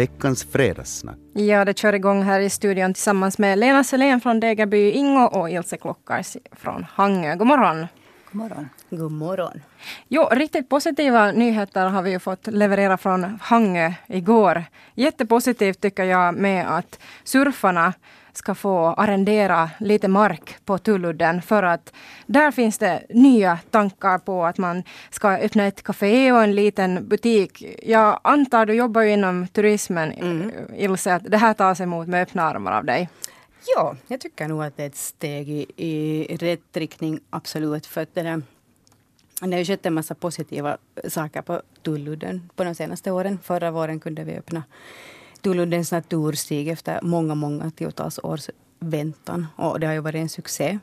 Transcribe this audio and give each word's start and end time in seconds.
veckans 0.00 0.44
fredagssnack. 0.44 1.16
Ja, 1.32 1.64
det 1.64 1.78
kör 1.78 1.92
igång 1.92 2.22
här 2.22 2.40
i 2.40 2.50
studion 2.50 2.94
tillsammans 2.94 3.38
med 3.38 3.58
Lena 3.58 3.84
Selén 3.84 4.20
från 4.20 4.40
Degerby 4.40 4.90
Ingo 4.90 5.24
och 5.24 5.50
Ilse 5.50 5.76
Klockars 5.76 6.36
från 6.52 6.86
Hangö. 6.94 7.36
God 7.36 7.46
morgon! 7.46 7.86
God 8.32 8.42
morgon. 8.42 8.68
God 8.90 9.12
morgon. 9.12 9.60
Jo, 10.08 10.28
riktigt 10.32 10.68
positiva 10.68 11.32
nyheter 11.32 11.86
har 11.86 12.02
vi 12.02 12.10
ju 12.10 12.18
fått 12.18 12.46
leverera 12.46 12.96
från 12.96 13.38
Hangö 13.42 13.92
igår. 14.06 14.64
Jättepositivt 14.94 15.80
tycker 15.80 16.04
jag 16.04 16.34
med 16.34 16.78
att 16.78 16.98
surfarna 17.24 17.92
ska 18.40 18.54
få 18.54 18.86
arrendera 18.86 19.70
lite 19.78 20.08
mark 20.08 20.56
på 20.64 20.78
Tulludden 20.78 21.42
för 21.42 21.62
att 21.62 21.92
där 22.26 22.50
finns 22.50 22.78
det 22.78 23.02
nya 23.08 23.58
tankar 23.70 24.18
på 24.18 24.44
att 24.46 24.58
man 24.58 24.82
ska 25.10 25.28
öppna 25.28 25.66
ett 25.66 25.82
café 25.82 26.32
och 26.32 26.42
en 26.42 26.54
liten 26.54 27.08
butik. 27.08 27.64
Jag 27.82 28.20
antar 28.24 28.66
du 28.66 28.74
jobbar 28.74 29.02
ju 29.02 29.12
inom 29.12 29.48
turismen, 29.48 30.12
mm. 30.12 30.52
Ilse, 30.76 31.14
att 31.14 31.24
det 31.24 31.36
här 31.36 31.54
tas 31.54 31.80
emot 31.80 32.08
med 32.08 32.22
öppna 32.22 32.42
armar 32.42 32.72
av 32.72 32.84
dig. 32.84 33.08
Ja, 33.76 33.96
jag 34.06 34.20
tycker 34.20 34.48
nog 34.48 34.62
att 34.62 34.76
det 34.76 34.82
är 34.82 34.86
ett 34.86 34.96
steg 34.96 35.48
i, 35.50 35.66
i 35.76 36.36
rätt 36.36 36.76
riktning, 36.76 37.20
absolut. 37.30 37.86
För 37.86 38.02
att 38.02 38.14
det, 38.14 38.22
där, 38.22 38.42
det 39.40 39.52
har 39.52 39.58
ju 39.58 39.64
skett 39.64 39.86
en 39.86 39.94
massa 39.94 40.14
positiva 40.14 40.76
saker 41.08 41.42
på 41.42 41.62
Tulludden 41.82 42.50
på 42.56 42.64
de 42.64 42.74
senaste 42.74 43.10
åren. 43.10 43.38
Förra 43.42 43.70
våren 43.70 44.00
kunde 44.00 44.24
vi 44.24 44.36
öppna 44.36 44.62
Tulluddens 45.42 45.92
naturstig 45.92 46.68
efter 46.68 46.98
många, 47.02 47.34
många 47.34 47.70
tiotals 47.70 48.18
års 48.22 48.50
väntan. 48.78 49.46
Och 49.56 49.80
det 49.80 49.86
har 49.86 49.94
ju 49.94 50.00
varit 50.00 50.20
en 50.20 50.28
succé. 50.28 50.78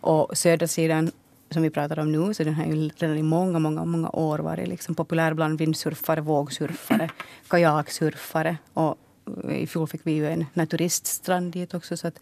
Och 0.00 0.38
södra 0.38 0.66
sidan 0.66 1.10
som 1.50 1.62
vi 1.62 1.70
pratar 1.70 1.98
om 1.98 2.12
nu, 2.12 2.34
så 2.34 2.44
den 2.44 2.54
har 2.54 2.64
ju 2.64 2.90
redan 2.96 3.18
i 3.18 3.22
många, 3.22 3.58
många, 3.58 3.84
många 3.84 4.10
år 4.10 4.38
varit 4.38 4.68
liksom 4.68 4.94
populär 4.94 5.34
bland 5.34 5.58
vindsurfare, 5.58 6.20
vågsurfare, 6.20 7.10
kajaksurfare. 7.48 8.56
Och 8.74 8.98
i 9.50 9.66
fjol 9.66 9.88
fick 9.88 10.00
vi 10.04 10.12
ju 10.12 10.28
en 10.28 10.46
naturiststrand 10.54 11.52
dit 11.52 11.74
också. 11.74 11.96
Så 11.96 12.08
att, 12.08 12.18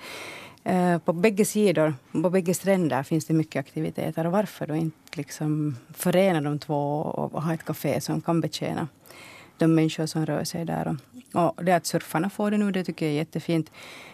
eh, 0.64 0.98
på 0.98 1.12
bägge 1.12 1.44
sidor, 1.44 1.94
på 2.12 2.30
bägge 2.30 2.54
stränder 2.54 3.02
finns 3.02 3.24
det 3.24 3.34
mycket 3.34 3.60
aktiviteter. 3.60 4.26
Och 4.26 4.32
varför 4.32 4.66
då 4.66 4.74
inte 4.74 4.96
liksom 5.16 5.76
förena 5.94 6.40
de 6.40 6.58
två 6.58 7.00
och 7.00 7.42
ha 7.42 7.54
ett 7.54 7.64
café 7.64 8.00
som 8.00 8.20
kan 8.20 8.40
betjäna 8.40 8.88
de 9.60 9.74
människor 9.74 10.06
som 10.06 10.26
rör 10.26 10.44
sig 10.44 10.64
där. 10.64 10.96
Och 11.32 11.64
det 11.64 11.72
att 11.72 11.86
surfarna 11.86 12.30
får 12.30 12.50
det 12.50 12.58
nu, 12.58 12.72
det 12.72 12.84
tycker 12.84 13.06
jag 13.06 13.12
är 13.12 13.16
jättefint. 13.16 13.70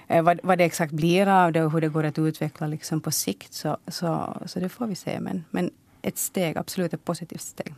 Eh, 0.06 0.22
vad, 0.22 0.40
vad 0.42 0.58
det 0.58 0.64
exakt 0.64 0.92
blir 0.92 1.28
av 1.28 1.52
det 1.52 1.64
och 1.64 1.72
hur 1.72 1.80
det 1.80 1.88
går 1.88 2.04
att 2.04 2.18
utveckla 2.18 2.66
liksom 2.66 3.00
på 3.00 3.10
sikt, 3.10 3.54
så, 3.54 3.76
så, 3.88 4.36
så 4.46 4.60
det 4.60 4.68
får 4.68 4.86
vi 4.86 4.94
se. 4.94 5.20
Men, 5.20 5.44
men 5.50 5.70
ett 6.02 6.18
steg, 6.18 6.58
absolut 6.58 6.94
ett 6.94 7.04
positivt 7.04 7.40
steg. 7.40 7.74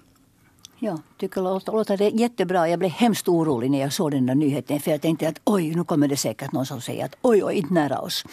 Ja, 0.78 0.98
tycker 1.16 1.42
låter, 1.42 1.72
låter 1.72 1.96
det 1.96 2.08
jättebra. 2.08 2.68
Jag 2.68 2.78
blev 2.78 2.90
hemskt 2.90 3.28
orolig 3.28 3.70
när 3.70 3.80
jag 3.80 3.92
såg 3.92 4.10
den 4.10 4.26
där 4.26 4.34
nyheten. 4.34 4.80
För 4.80 4.90
jag 4.90 5.00
tänkte 5.00 5.28
att 5.28 5.40
oj, 5.44 5.74
nu 5.74 5.84
kommer 5.84 6.08
det 6.08 6.16
säkert 6.16 6.52
någon 6.52 6.66
som 6.66 6.80
säger 6.80 7.04
att 7.04 7.16
oj, 7.22 7.44
oj, 7.44 7.54
inte 7.54 7.74
nära 7.74 8.00
oss. 8.00 8.24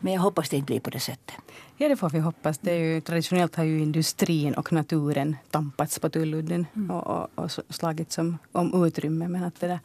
Men 0.00 0.12
jag 0.12 0.20
hoppas 0.20 0.48
det 0.48 0.56
inte 0.56 0.66
blir 0.66 0.80
på 0.80 0.90
det 0.90 1.00
sättet. 1.00 1.34
Ja, 1.80 1.88
det 1.88 1.96
får 1.96 2.10
vi 2.10 2.18
hoppas. 2.18 2.58
Det 2.58 2.72
är 2.72 2.78
ju, 2.78 3.00
traditionellt 3.00 3.56
har 3.56 3.64
ju 3.64 3.78
industrin 3.78 4.54
och 4.54 4.72
naturen 4.72 5.36
tampats 5.50 5.98
på 5.98 6.08
Tulludden 6.08 6.66
mm. 6.76 6.90
och, 6.90 7.06
och, 7.06 7.28
och, 7.34 7.50
slagits 7.68 8.18
om, 8.18 8.38
om 8.52 8.84
utrymme. 8.86 9.28
Men 9.28 9.44
att 9.44 9.60
det 9.60 9.66
där, 9.66 9.78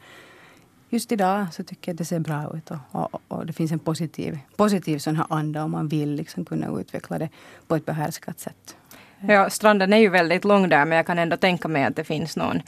just 0.88 1.12
idag 1.12 1.46
så 1.52 1.64
tycker 1.64 1.92
jag 1.92 1.96
det 1.96 2.04
ser 2.04 2.18
bra 2.18 2.56
ut 2.56 2.70
och, 2.70 2.78
och, 2.90 3.20
och, 3.28 3.46
det 3.46 3.52
finns 3.52 3.72
en 3.72 3.78
positiv, 3.78 4.38
positiv 4.56 4.98
sån 4.98 5.16
här 5.16 5.26
anda 5.30 5.64
om 5.64 5.70
man 5.70 5.88
vill 5.88 6.14
liksom 6.14 6.44
kunna 6.44 6.80
utveckla 6.80 7.18
det 7.18 7.28
på 7.66 7.76
ett 7.76 7.86
behärskat 7.86 8.40
sätt. 8.40 8.76
Ja, 9.20 9.50
stranden 9.50 9.92
är 9.92 9.98
ju 9.98 10.08
väldigt 10.08 10.44
lång 10.44 10.68
där 10.68 10.84
men 10.84 10.96
jag 10.96 11.06
kan 11.06 11.18
ändå 11.18 11.36
tänka 11.36 11.68
mig 11.68 11.84
att 11.84 11.96
det 11.96 12.04
finns 12.04 12.36
någon 12.36 12.62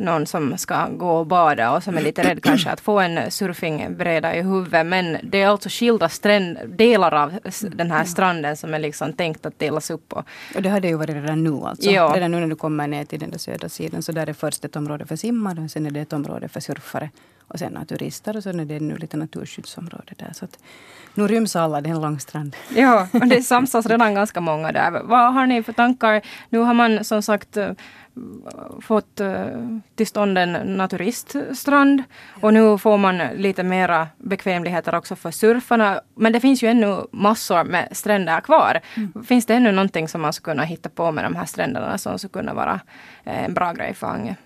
någon 0.00 0.26
som 0.26 0.58
ska 0.58 0.88
gå 0.88 1.10
och 1.10 1.26
bada 1.26 1.76
och 1.76 1.82
som 1.82 1.96
är 1.96 2.02
lite 2.02 2.22
rädd 2.22 2.42
kanske 2.42 2.70
att 2.70 2.80
få 2.80 3.00
en 3.00 3.30
surfingbräda 3.30 4.36
i 4.36 4.42
huvudet. 4.42 4.86
Men 4.86 5.16
det 5.22 5.42
är 5.42 5.48
alltså 5.48 5.68
skilda 5.68 6.08
stränd, 6.08 6.58
delar 6.66 7.12
av 7.14 7.32
den 7.62 7.90
här 7.90 8.04
stranden 8.04 8.56
som 8.56 8.74
är 8.74 8.78
liksom 8.78 9.12
tänkt 9.12 9.46
att 9.46 9.58
delas 9.58 9.90
upp. 9.90 10.12
Och, 10.12 10.24
och 10.54 10.62
det 10.62 10.68
har 10.68 10.80
det 10.80 10.88
ju 10.88 10.96
varit 10.96 11.14
redan 11.14 11.44
nu 11.44 11.60
alltså. 11.64 11.90
Ja. 11.90 12.12
Redan 12.14 12.30
nu 12.30 12.40
när 12.40 12.46
du 12.46 12.56
kommer 12.56 12.86
ner 12.86 13.04
till 13.04 13.20
den 13.20 13.30
där 13.30 13.38
södra 13.38 13.68
sidan 13.68 14.02
så 14.02 14.12
där 14.12 14.28
är 14.28 14.32
först 14.32 14.64
ett 14.64 14.76
område 14.76 15.06
för 15.06 15.16
simmare 15.16 15.60
och 15.60 15.70
sen 15.70 15.86
är 15.86 15.90
det 15.90 16.00
ett 16.00 16.12
område 16.12 16.48
för 16.48 16.60
surfare 16.60 17.10
och 17.54 17.60
sen 17.60 17.86
turister 17.86 18.36
och 18.36 18.42
sen 18.42 18.60
är 18.60 18.64
det 18.64 18.80
nu 18.80 18.96
lite 18.96 19.16
naturskyddsområde 19.16 20.12
där. 20.16 20.32
Så 20.32 20.44
att 20.44 20.58
nu 21.14 21.26
ryms 21.26 21.56
alla, 21.56 21.80
det 21.80 21.88
är 21.88 21.94
en 21.94 22.00
lång 22.00 22.20
strand. 22.20 22.56
Ja, 22.76 23.08
och 23.12 23.26
det 23.26 23.42
samsas 23.42 23.86
redan 23.86 24.14
ganska 24.14 24.40
många 24.40 24.72
där. 24.72 25.02
Vad 25.04 25.34
har 25.34 25.46
ni 25.46 25.62
för 25.62 25.72
tankar? 25.72 26.22
Nu 26.48 26.58
har 26.58 26.74
man 26.74 27.04
som 27.04 27.22
sagt 27.22 27.56
eh, 27.56 27.70
fått 28.80 29.20
eh, 29.20 29.46
till 29.94 30.06
stånd 30.06 30.38
en 30.38 30.52
naturiststrand 30.52 32.02
och 32.40 32.54
nu 32.54 32.78
får 32.78 32.98
man 32.98 33.18
lite 33.18 33.62
mera 33.62 34.08
bekvämligheter 34.18 34.94
också 34.94 35.16
för 35.16 35.30
surfarna. 35.30 36.00
Men 36.14 36.32
det 36.32 36.40
finns 36.40 36.62
ju 36.62 36.68
ännu 36.68 37.06
massor 37.12 37.64
med 37.64 37.88
stränder 37.92 38.40
kvar. 38.40 38.80
Mm. 38.96 39.24
Finns 39.24 39.46
det 39.46 39.54
ännu 39.54 39.72
någonting 39.72 40.08
som 40.08 40.20
man 40.20 40.32
skulle 40.32 40.54
kunna 40.54 40.64
hitta 40.64 40.88
på 40.88 41.12
med 41.12 41.24
de 41.24 41.36
här 41.36 41.46
stränderna 41.46 41.98
som 41.98 42.18
skulle 42.18 42.32
kunna 42.32 42.54
vara 42.54 42.80
eh, 43.24 43.44
en 43.44 43.54
bra 43.54 43.72
grej 43.72 43.94
för 43.94 44.06
Ange? 44.06 44.36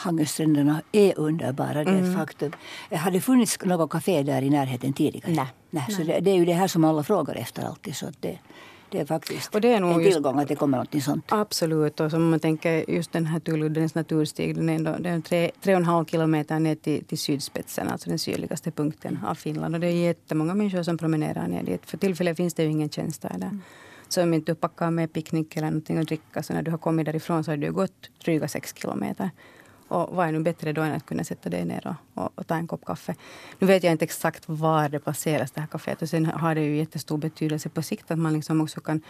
Hangöstränderna 0.00 0.82
är 0.92 1.18
underbara, 1.18 1.84
det 1.84 1.90
är 1.90 1.98
mm. 1.98 2.16
faktum. 2.16 2.52
Har 2.90 3.10
det 3.10 3.20
funnits 3.20 3.58
något 3.64 3.90
café 3.90 4.22
där 4.22 4.42
i 4.42 4.50
närheten 4.50 4.92
tidigare? 4.92 5.32
Nej. 5.32 5.46
Nej, 5.70 5.86
så 5.88 6.02
det, 6.02 6.20
det, 6.20 6.30
är 6.30 6.34
ju 6.34 6.44
det 6.44 6.52
här 6.52 6.68
som 6.68 6.84
alla 6.84 7.02
frågar 7.02 7.34
efter 7.34 7.64
alltid. 7.64 7.96
Så 7.96 8.06
det, 8.20 8.38
det 8.90 8.98
är 8.98 9.04
faktiskt 9.04 9.54
och 9.54 9.60
det 9.60 9.72
är 9.72 9.80
nog 9.80 9.90
en 9.90 10.12
tillgång 10.12 10.34
just, 10.34 10.42
att 10.42 10.48
det 10.48 10.56
kommer 10.56 10.78
något 10.78 11.02
sånt. 11.02 11.24
Absolut. 11.28 12.00
Och 12.00 12.10
som 12.10 12.30
man 12.30 12.40
tänker 12.40 12.90
just 12.90 13.12
den 13.12 13.26
här 13.26 13.40
Tulluddens 13.40 13.94
naturstig, 13.94 14.56
den 14.56 14.68
är, 14.68 14.74
ändå, 14.74 14.90
den 14.90 15.18
är 15.18 15.20
tre, 15.20 15.50
tre 15.60 15.74
och 15.74 15.80
en 15.80 15.84
halv 15.84 16.04
kilometer 16.04 16.58
ner 16.58 16.74
till, 16.74 17.04
till 17.04 17.18
sydspetsen, 17.18 17.88
alltså 17.88 18.08
den 18.08 18.18
sydligaste 18.18 18.70
punkten 18.70 19.18
av 19.26 19.34
Finland. 19.34 19.74
Och 19.74 19.80
det 19.80 19.86
är 19.86 20.06
jättemånga 20.06 20.54
människor 20.54 20.82
som 20.82 20.98
promenerar 20.98 21.48
ner 21.48 21.62
dit. 21.62 21.86
För 21.86 21.98
tillfället 21.98 22.36
finns 22.36 22.54
det 22.54 22.62
ju 22.62 22.70
ingen 22.70 22.90
tjänst 22.90 23.22
där. 23.22 23.34
Mm. 23.34 23.62
Så 24.08 24.22
om 24.22 24.34
inte 24.34 24.52
du 24.52 24.56
packar 24.56 24.90
med 24.90 25.12
picknick 25.12 25.56
eller 25.56 25.66
någonting 25.66 25.98
att 25.98 26.06
dricka, 26.06 26.42
så 26.42 26.52
när 26.52 26.62
du 26.62 26.70
har 26.70 26.78
kommit 26.78 27.06
därifrån 27.06 27.44
så 27.44 27.50
har 27.50 27.56
du 27.56 27.72
gått 27.72 28.10
dryga 28.24 28.48
sex 28.48 28.74
kilometer. 28.76 29.30
Och 29.90 30.16
vad 30.16 30.28
är 30.28 30.32
nu 30.32 30.40
bättre 30.40 30.72
då 30.72 30.82
än 30.82 30.92
att 30.92 31.06
kunna 31.06 31.24
sätta 31.24 31.50
dig 31.50 31.64
ner 31.64 31.86
och, 31.86 32.22
och, 32.22 32.30
och, 32.34 32.46
ta 32.46 32.54
en 32.54 32.66
kopp 32.66 32.84
kaffe. 32.84 33.14
Nu 33.58 33.66
vet 33.66 33.82
jag 33.82 33.92
inte 33.92 34.04
exakt 34.04 34.44
var 34.46 34.88
det 34.88 34.98
placeras 34.98 35.50
det 35.50 35.60
här 35.60 35.68
kaféet. 35.68 36.02
Och 36.02 36.08
sen 36.08 36.26
har 36.26 36.54
det 36.54 36.60
ju 36.60 36.76
jättestor 36.76 37.18
betydelse 37.18 37.68
på 37.68 37.82
sikt 37.82 38.10
att 38.10 38.18
man 38.18 38.32
liksom 38.32 38.60
också 38.60 38.80
kan 38.80 39.02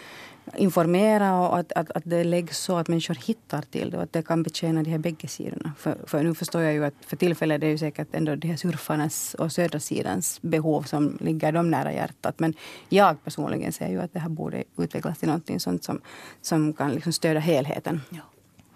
informera 0.56 1.41
och 1.41 1.58
att, 1.58 1.72
att, 1.72 1.91
att 1.91 2.02
det 2.06 2.24
läggs 2.24 2.58
så 2.58 2.76
att 2.76 2.88
människor 2.88 3.14
hittar 3.14 3.62
till 3.62 3.91
det 3.91 3.96
och 3.96 4.02
att 4.02 4.12
det 4.12 4.22
kan 4.22 4.42
betjäna 4.42 4.82
de 4.82 4.91
här 4.91 4.98
bägge 4.98 5.28
sidorna. 5.28 5.72
För, 5.78 5.96
för 6.06 6.22
nu 6.22 6.34
förstår 6.34 6.62
jag 6.62 6.72
ju 6.72 6.84
att 6.84 6.94
för 7.06 7.16
tillfället 7.16 7.54
är 7.54 7.58
det 7.58 7.70
ju 7.70 7.78
säkert 7.78 8.14
ändå 8.14 8.36
de 8.36 8.48
här 8.48 8.56
surfarnas 8.56 9.34
och 9.34 9.52
södra 9.52 9.80
sidans 9.80 10.42
behov 10.42 10.82
som 10.82 11.18
ligger 11.20 11.52
dem 11.52 11.70
nära 11.70 11.92
hjärtat. 11.92 12.41
Men 12.41 12.54
jag 12.88 13.24
personligen 13.24 13.72
ser 13.72 13.88
ju 13.88 14.00
att 14.00 14.12
det 14.12 14.20
här 14.20 14.28
borde 14.28 14.64
utvecklas 14.78 15.18
till 15.18 15.28
någonting 15.28 15.60
sånt 15.60 15.84
som, 15.84 16.00
som 16.42 16.72
kan 16.72 16.91
liksom 16.91 17.12
stödja 17.12 17.41
helheten. 17.41 18.00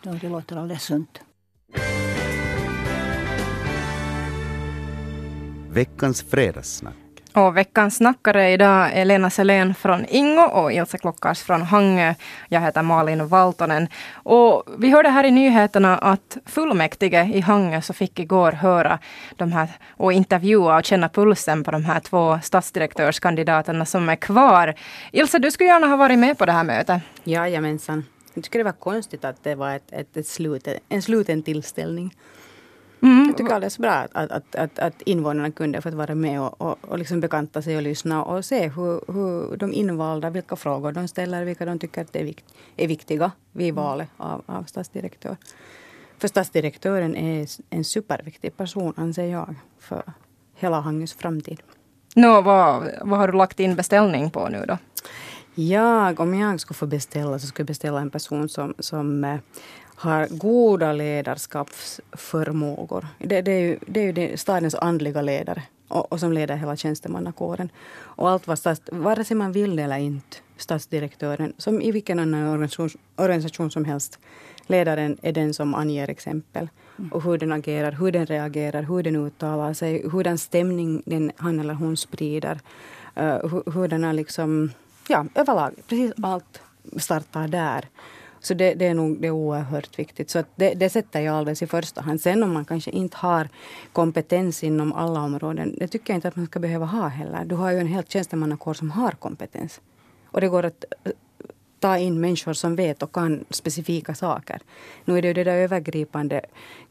Ja, 0.02 0.12
det 0.20 0.28
låter 0.28 0.56
alldeles 0.56 0.82
sunt. 0.82 1.20
Veckans 5.74 6.22
fredagssnack. 6.30 6.94
Och 7.34 7.56
veckans 7.56 7.96
snackare 7.96 8.50
idag 8.50 8.90
är 8.92 9.04
Lena 9.04 9.30
Selén 9.30 9.74
från 9.74 10.06
Ingo 10.08 10.42
och 10.42 10.72
Ilse 10.72 10.98
Klockars 10.98 11.42
från 11.42 11.62
Hangö. 11.62 12.14
Jag 12.48 12.60
heter 12.60 12.82
Malin 12.82 13.28
Valtonen. 13.28 13.88
Och 14.12 14.62
vi 14.78 14.90
hörde 14.90 15.08
här 15.08 15.24
i 15.24 15.30
nyheterna 15.30 15.98
att 15.98 16.36
fullmäktige 16.46 17.30
i 17.34 17.40
Hangö 17.40 17.82
så 17.82 17.92
fick 17.92 18.18
igår 18.18 18.52
höra 18.52 18.98
de 19.36 19.52
här 19.52 19.68
och 19.90 20.12
intervjua 20.12 20.76
och 20.76 20.84
känna 20.84 21.08
pulsen 21.08 21.64
på 21.64 21.70
de 21.70 21.84
här 21.84 22.00
två 22.00 22.38
stadsdirektörskandidaterna 22.42 23.84
som 23.84 24.08
är 24.08 24.16
kvar. 24.16 24.74
Ilse, 25.12 25.38
du 25.38 25.50
skulle 25.50 25.70
gärna 25.70 25.86
ha 25.86 25.96
varit 25.96 26.18
med 26.18 26.38
på 26.38 26.46
det 26.46 26.52
här 26.52 26.64
mötet. 26.64 27.02
Jajamensan. 27.24 28.04
Jag 28.34 28.44
tycker 28.44 28.58
det 28.58 28.64
var 28.64 28.72
konstigt 28.72 29.24
att 29.24 29.44
det 29.44 29.54
var 29.54 29.76
ett, 29.76 29.92
ett, 29.92 30.16
ett 30.16 30.26
slut, 30.26 30.68
en 30.88 31.02
sluten 31.02 31.42
tillställning. 31.42 32.14
Mm. 33.02 33.26
Jag 33.26 33.36
tycker 33.36 33.54
alldeles 33.54 33.78
bra 33.78 33.90
att, 33.90 34.30
att, 34.30 34.54
att, 34.54 34.78
att 34.78 35.02
invånarna 35.02 35.50
kunde 35.50 35.80
få 35.80 35.90
vara 35.90 36.14
med 36.14 36.40
och, 36.40 36.60
och, 36.60 36.78
och 36.88 36.98
liksom 36.98 37.20
bekanta 37.20 37.62
sig 37.62 37.76
och 37.76 37.82
lyssna 37.82 38.24
och 38.24 38.44
se 38.44 38.68
hur, 38.68 39.12
hur 39.12 39.56
de 39.56 39.72
invalda, 39.72 40.30
vilka 40.30 40.56
frågor 40.56 40.92
de 40.92 41.08
ställer, 41.08 41.44
vilka 41.44 41.64
de 41.64 41.78
tycker 41.78 42.02
att 42.02 42.16
är, 42.16 42.24
vikt, 42.24 42.44
är 42.76 42.88
viktiga 42.88 43.32
vid 43.52 43.68
mm. 43.68 43.84
valet 43.84 44.08
av, 44.16 44.42
av 44.46 44.62
stadsdirektör. 44.62 45.36
För 46.18 46.28
stadsdirektören 46.28 47.16
är 47.16 47.46
en 47.70 47.84
superviktig 47.84 48.56
person, 48.56 48.94
anser 48.96 49.26
jag, 49.26 49.54
för 49.78 50.02
hela 50.54 50.80
Hangös 50.80 51.14
framtid. 51.14 51.62
Nå, 52.14 52.40
vad, 52.40 52.90
vad 53.02 53.18
har 53.18 53.28
du 53.28 53.38
lagt 53.38 53.60
in 53.60 53.76
beställning 53.76 54.30
på 54.30 54.48
nu 54.48 54.64
då? 54.68 54.78
Jag, 55.54 56.20
om 56.20 56.34
jag 56.34 56.60
skulle 56.60 56.76
få 56.76 56.86
beställa 56.86 57.38
så 57.38 57.46
skulle 57.46 57.62
jag 57.62 57.66
beställa 57.66 58.00
en 58.00 58.10
person 58.10 58.48
som, 58.48 58.74
som 58.78 59.24
eh, 59.24 59.38
har 59.94 60.26
goda 60.30 60.92
ledarskapsförmågor. 60.92 63.06
Det, 63.18 63.42
det, 63.42 63.52
är 63.52 63.60
ju, 63.60 63.78
det 63.86 64.00
är 64.00 64.18
ju 64.18 64.36
stadens 64.36 64.74
andliga 64.74 65.22
ledare. 65.22 65.62
och, 65.88 66.12
och 66.12 66.20
som 66.20 66.32
leder 66.32 66.56
hela 66.56 66.76
tjänstemannakåren. 66.76 67.70
Och 67.96 68.30
allt 68.30 68.46
vad 68.46 68.58
stats, 68.58 68.80
vare 68.92 69.24
sig 69.24 69.36
man 69.36 69.52
vill 69.52 69.76
det 69.76 69.82
eller 69.82 69.98
inte, 69.98 70.36
statsdirektören, 70.56 71.52
som 71.58 71.82
i 71.82 71.92
vilken 71.92 72.18
annan 72.18 72.48
organisation, 72.48 72.90
organisation 73.16 73.70
som 73.70 73.84
helst, 73.84 74.18
ledaren 74.66 75.18
är 75.22 75.32
den 75.32 75.54
som 75.54 75.74
anger 75.74 76.10
exempel. 76.10 76.68
Och 77.10 77.22
hur 77.22 77.38
den 77.38 77.52
agerar, 77.52 77.92
hur 77.92 78.12
den 78.12 78.26
reagerar, 78.26 78.82
hur 78.82 79.02
den 79.02 79.16
uttalar 79.16 79.74
sig, 79.74 80.08
hur 80.12 80.24
den 80.24 80.38
stämning 80.38 81.02
den, 81.06 81.32
han 81.36 81.60
eller 81.60 81.74
hon 81.74 81.96
sprider. 81.96 82.60
Uh, 83.18 83.48
hur, 83.48 83.72
hur 83.72 83.88
den 83.88 84.04
är 84.04 84.12
liksom, 84.12 84.70
ja 85.08 85.26
överlag, 85.34 85.74
precis 85.88 86.12
allt 86.22 86.60
startar 86.96 87.48
där. 87.48 87.88
Så 88.40 88.54
det, 88.54 88.74
det, 88.74 88.86
är 88.86 88.94
nog 88.94 89.20
det 89.20 89.26
är 89.26 89.30
oerhört 89.30 89.98
viktigt. 89.98 90.30
Så 90.30 90.44
det, 90.56 90.74
det 90.74 90.90
sätter 90.90 91.20
jag 91.20 91.34
alldeles 91.36 91.62
i 91.62 91.66
första 91.66 92.00
hand. 92.00 92.20
Sen 92.20 92.42
om 92.42 92.52
man 92.52 92.64
kanske 92.64 92.90
inte 92.90 93.16
har 93.16 93.48
kompetens 93.92 94.64
inom 94.64 94.92
alla 94.92 95.20
områden, 95.20 95.74
det 95.78 95.88
tycker 95.88 96.12
jag 96.12 96.16
inte 96.16 96.28
att 96.28 96.36
man 96.36 96.46
ska 96.46 96.58
behöva 96.60 96.86
ha 96.86 97.08
heller. 97.08 97.44
Du 97.44 97.54
har 97.54 97.70
ju 97.70 97.78
en 97.78 97.86
helt 97.86 98.10
tjänstemannakår 98.10 98.74
som 98.74 98.90
har 98.90 99.10
kompetens. 99.10 99.80
Och 100.26 100.40
det 100.40 100.48
går 100.48 100.64
att 100.64 100.84
ta 101.84 101.98
in 101.98 102.20
människor 102.20 102.52
som 102.52 102.76
vet 102.76 103.02
och 103.02 103.12
kan 103.12 103.44
specifika 103.50 104.14
saker. 104.14 104.60
Nu 105.04 105.18
är 105.18 105.22
det 105.22 105.28
ju 105.28 105.34
det 105.34 105.44
där 105.44 105.56
övergripande 105.56 106.40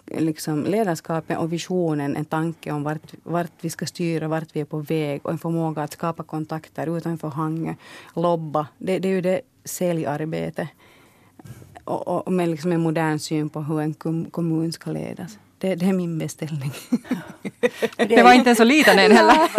liksom, 0.05 0.63
ledarskapet 0.63 1.37
och 1.37 1.53
visionen, 1.53 2.15
en 2.15 2.25
tanke 2.25 2.71
om 2.71 2.83
vart, 2.83 3.13
vart 3.23 3.51
vi 3.61 3.69
ska 3.69 3.85
styra, 3.85 4.27
vart 4.27 4.55
vi 4.55 4.59
är 4.59 4.65
på 4.65 4.77
väg 4.77 5.25
och 5.25 5.31
en 5.31 5.37
förmåga 5.37 5.83
att 5.83 5.93
skapa 5.93 6.23
kontakter 6.23 6.97
utanför 6.97 7.27
hanget, 7.27 7.77
lobba. 8.15 8.67
Det, 8.77 8.99
det 8.99 9.07
är 9.07 9.13
ju 9.13 9.21
det 9.21 9.41
säljarbete 9.65 10.69
och, 11.83 12.27
och 12.27 12.33
med 12.33 12.49
liksom 12.49 12.71
en 12.71 12.81
modern 12.81 13.19
syn 13.19 13.49
på 13.49 13.61
hur 13.61 13.81
en 13.81 13.93
kommun 14.31 14.71
ska 14.71 14.91
ledas. 14.91 15.37
Det, 15.63 15.75
det, 15.75 15.85
är 15.85 15.93
min 15.93 16.17
beställning. 16.17 16.71
det 17.97 18.23
var 18.23 18.33
inte 18.33 18.55
så 18.55 18.63
liten 18.63 18.99
än 18.99 19.11
heller. 19.11 19.49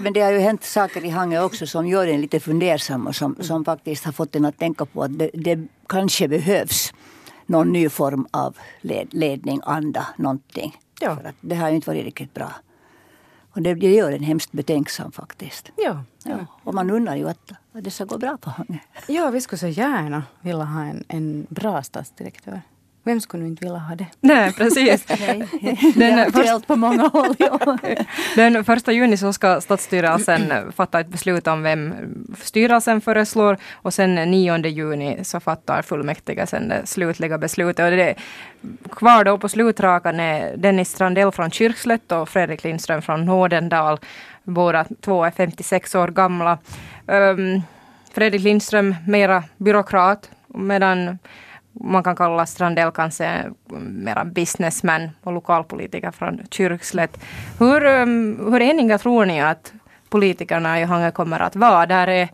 Men 0.00 0.12
det 0.12 0.20
har 0.20 0.30
ju 0.30 0.38
hänt 0.38 0.64
saker 0.64 1.04
i 1.04 1.08
Hangö 1.08 1.42
också 1.42 1.66
som 1.66 1.86
gör 1.86 2.06
en 2.06 2.20
lite 2.20 2.40
fundersam 2.40 3.06
och 3.06 3.16
som, 3.16 3.36
som 3.40 3.64
faktiskt 3.64 4.04
har 4.04 4.12
fått 4.12 4.36
en 4.36 4.44
att 4.44 4.58
tänka 4.58 4.84
på 4.84 5.02
att 5.02 5.18
det, 5.18 5.30
det 5.34 5.66
kanske 5.88 6.28
behövs 6.28 6.94
någon 7.46 7.72
ny 7.72 7.88
form 7.88 8.26
av 8.30 8.56
led, 8.80 9.08
ledning, 9.10 9.60
anda, 9.64 10.06
någonting. 10.16 10.76
Ja. 11.00 11.16
För 11.16 11.28
att 11.28 11.36
det 11.40 11.54
har 11.54 11.68
ju 11.68 11.74
inte 11.74 11.90
varit 11.90 12.04
riktigt 12.04 12.34
bra. 12.34 12.52
Och 13.52 13.62
det, 13.62 13.74
det 13.74 13.90
gör 13.94 14.12
en 14.12 14.22
hemskt 14.22 14.52
betänksam 14.52 15.12
faktiskt. 15.12 15.70
Ja, 15.76 16.04
ja. 16.24 16.30
ja. 16.38 16.46
Och 16.64 16.74
man 16.74 16.90
undrar 16.90 17.16
ju 17.16 17.28
att, 17.28 17.52
att 17.72 17.84
det 17.84 17.90
ska 17.90 18.04
gå 18.04 18.18
bra 18.18 18.36
på 18.36 18.50
Hangö. 18.50 18.78
Ja, 19.06 19.30
vi 19.30 19.40
skulle 19.40 19.58
så 19.58 19.66
gärna 19.66 20.22
vilja 20.40 20.64
ha 20.64 20.82
en, 20.84 21.04
en 21.08 21.46
bra 21.50 21.82
stadsdirektör. 21.82 22.62
Vem 23.06 23.20
skulle 23.20 23.42
nu 23.42 23.48
inte 23.48 23.64
vilja 23.64 23.78
ha 23.78 23.94
det? 23.94 24.06
Nej, 24.20 24.52
precis. 24.52 25.04
Den 25.94 26.32
först, 26.32 26.66
på 26.66 26.76
många 26.76 27.08
håll. 27.08 27.34
Ja. 27.38 27.78
Den 28.36 28.64
första 28.64 28.92
juni 28.92 29.16
så 29.16 29.32
ska 29.32 29.60
stadsstyrelsen 29.60 30.72
fatta 30.72 31.00
ett 31.00 31.08
beslut 31.08 31.46
om 31.46 31.62
vem 31.62 31.94
styrelsen 32.42 33.00
föreslår 33.00 33.56
och 33.72 33.94
sen 33.94 34.14
9 34.14 34.66
juni 34.66 35.18
så 35.24 35.40
fattar 35.40 35.82
fullmäktige 35.82 36.46
sen 36.46 36.68
det 36.68 36.86
slutliga 36.86 37.38
beslutet. 37.38 37.84
Och 37.84 37.90
det 37.90 38.10
är 38.10 38.16
kvar 38.90 39.24
då 39.24 39.38
på 39.38 39.48
slutrakan 39.48 40.20
är 40.20 40.56
Dennis 40.56 40.90
Strandell 40.90 41.32
från 41.32 41.50
Kyrkslätt 41.50 42.12
och 42.12 42.28
Fredrik 42.28 42.64
Lindström 42.64 43.02
från 43.02 43.24
Nådendal. 43.24 43.98
Båda 44.44 44.84
två 45.00 45.24
är 45.24 45.30
56 45.30 45.94
år 45.94 46.08
gamla. 46.08 46.58
Um, 47.06 47.62
Fredrik 48.14 48.42
Lindström 48.42 48.94
mera 49.06 49.42
byråkrat 49.56 50.30
medan 50.46 51.18
man 51.80 52.02
kan 52.02 52.16
kalla 52.16 52.46
Strandell 52.46 52.90
kanske 52.90 53.52
mera 53.78 54.24
businessman 54.24 55.10
och 55.22 55.32
lokalpolitiker 55.32 56.10
från 56.10 56.40
Kyrkslätt. 56.50 57.20
Hur, 57.58 57.84
um, 57.84 58.52
hur 58.52 58.62
eniga 58.62 58.98
tror 58.98 59.26
ni 59.26 59.40
att 59.40 59.72
politikerna 60.08 60.80
i 60.80 60.84
Hangö 60.84 61.10
kommer 61.10 61.40
att 61.40 61.56
vara? 61.56 61.86
Där 61.86 62.06
är 62.06 62.28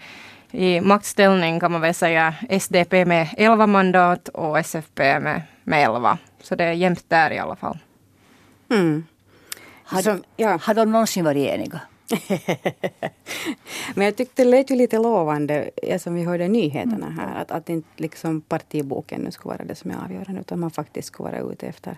i 0.50 0.80
maktställning 0.80 1.60
kan 1.60 1.72
man 1.72 1.80
väl 1.80 1.94
säga 1.94 2.34
SDP 2.48 3.04
med 3.04 3.28
11 3.36 3.66
mandat 3.66 4.28
och 4.28 4.58
SFP 4.58 5.20
med, 5.20 5.42
med 5.64 5.84
11. 5.84 6.18
Så 6.42 6.54
det 6.54 6.64
är 6.64 6.72
jämnt 6.72 7.04
där 7.08 7.30
i 7.30 7.38
alla 7.38 7.56
fall. 7.56 7.78
Mm. 8.70 9.04
Har, 9.84 10.02
Så, 10.02 10.18
ja. 10.36 10.58
har 10.62 10.74
de 10.74 10.92
någonsin 10.92 11.24
varit 11.24 11.48
eniga? 11.48 11.80
Men 13.94 14.04
jag 14.04 14.16
tyckte 14.16 14.44
det 14.44 14.50
lät 14.50 14.70
ju 14.70 14.76
lite 14.76 14.98
lovande, 14.98 15.70
som 15.98 16.14
vi 16.14 16.24
hörde 16.24 16.48
nyheterna 16.48 17.06
mm. 17.06 17.18
här, 17.18 17.42
att, 17.42 17.50
att 17.50 17.68
inte 17.68 17.88
liksom 17.96 18.40
partiboken 18.40 19.20
nu 19.20 19.30
skulle 19.30 19.54
vara 19.54 19.64
det 19.64 19.74
som 19.74 19.90
är 19.90 20.04
avgörande, 20.04 20.40
utan 20.40 20.60
man 20.60 20.70
faktiskt 20.70 21.08
skulle 21.08 21.30
vara 21.30 21.52
ute 21.52 21.66
efter, 21.66 21.96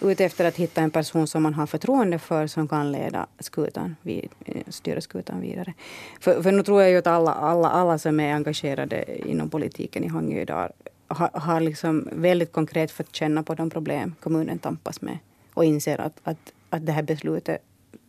ute 0.00 0.24
efter 0.24 0.44
att 0.44 0.56
hitta 0.56 0.80
en 0.80 0.90
person 0.90 1.26
som 1.26 1.42
man 1.42 1.54
har 1.54 1.66
förtroende 1.66 2.18
för, 2.18 2.46
som 2.46 2.68
kan 2.68 2.92
leda 2.92 3.26
skutan, 3.38 3.96
vid, 4.02 4.28
styra 4.68 5.00
skutan 5.00 5.40
vidare. 5.40 5.74
För, 6.20 6.42
för 6.42 6.52
nu 6.52 6.62
tror 6.62 6.82
jag 6.82 6.90
ju 6.90 6.96
att 6.98 7.06
alla, 7.06 7.32
alla, 7.32 7.68
alla 7.70 7.98
som 7.98 8.20
är 8.20 8.34
engagerade 8.34 9.28
inom 9.30 9.50
politiken 9.50 10.04
i 10.04 10.08
Hangö 10.08 10.40
idag 10.40 10.72
har, 11.08 11.30
har 11.32 11.60
liksom 11.60 12.08
väldigt 12.12 12.52
konkret 12.52 12.90
fått 12.90 13.14
känna 13.14 13.42
på 13.42 13.54
de 13.54 13.70
problem 13.70 14.14
kommunen 14.20 14.58
tampas 14.58 15.00
med 15.00 15.18
och 15.54 15.64
inser 15.64 16.00
att, 16.00 16.20
att, 16.22 16.52
att 16.70 16.86
det 16.86 16.92
här 16.92 17.02
beslutet 17.02 17.62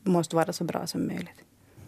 måste 0.09 0.35
vara 0.35 0.53
så 0.53 0.63
bra 0.63 0.87
som 0.87 1.07
möjligt. 1.07 1.41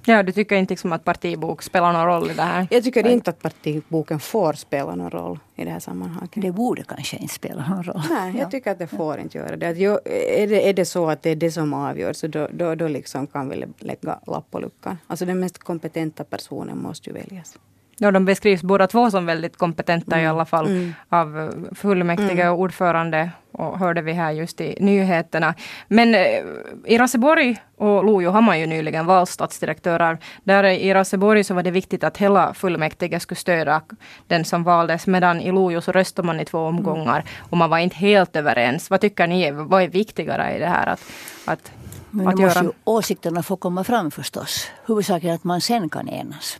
Ja, 0.09 0.23
du 0.23 0.31
tycker 0.31 0.55
inte 0.55 0.71
liksom 0.71 0.93
att 0.93 1.03
partibok 1.03 1.61
spelar 1.61 1.93
någon 1.93 2.05
roll 2.05 2.31
i 2.31 2.33
det 2.33 2.41
här? 2.41 2.67
Jag 2.71 2.83
tycker 2.83 3.07
inte 3.07 3.29
att 3.29 3.41
partiboken 3.41 4.19
får 4.19 4.53
spela 4.53 4.95
någon 4.95 5.09
roll 5.11 5.39
i 5.55 5.65
det 5.65 5.71
här 5.71 5.79
sammanhanget. 5.79 6.31
Det 6.35 6.51
borde 6.51 6.83
kanske 6.83 7.17
inte 7.17 7.33
spela 7.33 7.67
någon 7.69 7.83
roll. 7.83 8.01
Nej, 8.09 8.35
jag 8.39 8.51
tycker 8.51 8.71
att 8.71 8.79
det 8.79 8.87
får 8.87 9.19
inte 9.19 9.37
göra 9.37 9.55
det. 9.55 9.69
Att 9.69 9.77
jag, 9.77 9.99
är 10.05 10.47
det. 10.47 10.69
Är 10.69 10.73
det 10.73 10.85
så 10.85 11.09
att 11.09 11.21
det 11.21 11.29
är 11.29 11.35
det 11.35 11.51
som 11.51 11.73
avgör 11.73 12.13
så 12.13 12.27
då, 12.27 12.47
då, 12.51 12.75
då 12.75 12.87
liksom 12.87 13.27
kan 13.27 13.49
vi 13.49 13.65
lägga 13.79 14.19
lapp 14.27 14.51
på 14.51 14.59
luckan. 14.59 14.97
Alltså 15.07 15.25
den 15.25 15.39
mest 15.39 15.57
kompetenta 15.57 16.23
personen 16.23 16.77
måste 16.77 17.09
ju 17.09 17.13
väljas. 17.13 17.59
Ja, 17.99 18.11
de 18.11 18.25
beskrivs 18.25 18.63
båda 18.63 18.87
två 18.87 19.11
som 19.11 19.25
väldigt 19.25 19.57
kompetenta 19.57 20.15
mm. 20.15 20.25
i 20.25 20.27
alla 20.27 20.45
fall 20.45 20.67
mm. 20.67 20.93
av 21.09 21.53
fullmäktige 21.75 22.41
mm. 22.41 22.53
och 22.53 22.59
ordförande 22.59 23.31
och 23.51 23.79
hörde 23.79 24.01
vi 24.01 24.13
här 24.13 24.31
just 24.31 24.61
i 24.61 24.77
nyheterna. 24.79 25.53
Men 25.87 26.15
eh, 26.15 26.43
i 26.85 26.97
Raseborg 26.97 27.57
och 27.77 28.05
Lojo 28.05 28.31
har 28.31 28.41
man 28.41 28.59
ju 28.59 28.65
nyligen 28.65 29.05
valt 29.05 29.29
stadsdirektörer. 29.29 30.17
Där 30.43 30.63
i 30.63 30.93
Raseborg 30.93 31.43
så 31.43 31.53
var 31.53 31.63
det 31.63 31.71
viktigt 31.71 32.03
att 32.03 32.17
hela 32.17 32.53
fullmäktige 32.53 33.19
skulle 33.19 33.35
stödja 33.35 33.81
den 34.27 34.45
som 34.45 34.63
valdes, 34.63 35.07
medan 35.07 35.41
i 35.41 35.51
Lojo 35.51 35.81
så 35.81 35.91
röstade 35.91 36.25
man 36.25 36.39
i 36.39 36.45
två 36.45 36.59
omgångar 36.59 37.23
och 37.49 37.57
man 37.57 37.69
var 37.69 37.77
inte 37.77 37.95
helt 37.95 38.35
överens. 38.35 38.89
Vad 38.89 39.01
tycker 39.01 39.27
ni, 39.27 39.51
vad 39.51 39.83
är 39.83 39.87
viktigare 39.87 40.55
i 40.55 40.59
det 40.59 40.67
här? 40.67 40.87
Att, 40.87 41.03
att, 41.45 41.71
Men 42.09 42.27
att 42.27 42.39
måste 42.39 42.59
göra? 42.59 42.63
ju 42.63 42.71
åsikterna 42.83 43.43
få 43.43 43.55
komma 43.55 43.83
fram 43.83 44.11
förstås. 44.11 44.67
Huvudsaken 44.85 45.29
är 45.29 45.33
att 45.33 45.43
man 45.43 45.61
sen 45.61 45.89
kan 45.89 46.09
enas. 46.09 46.59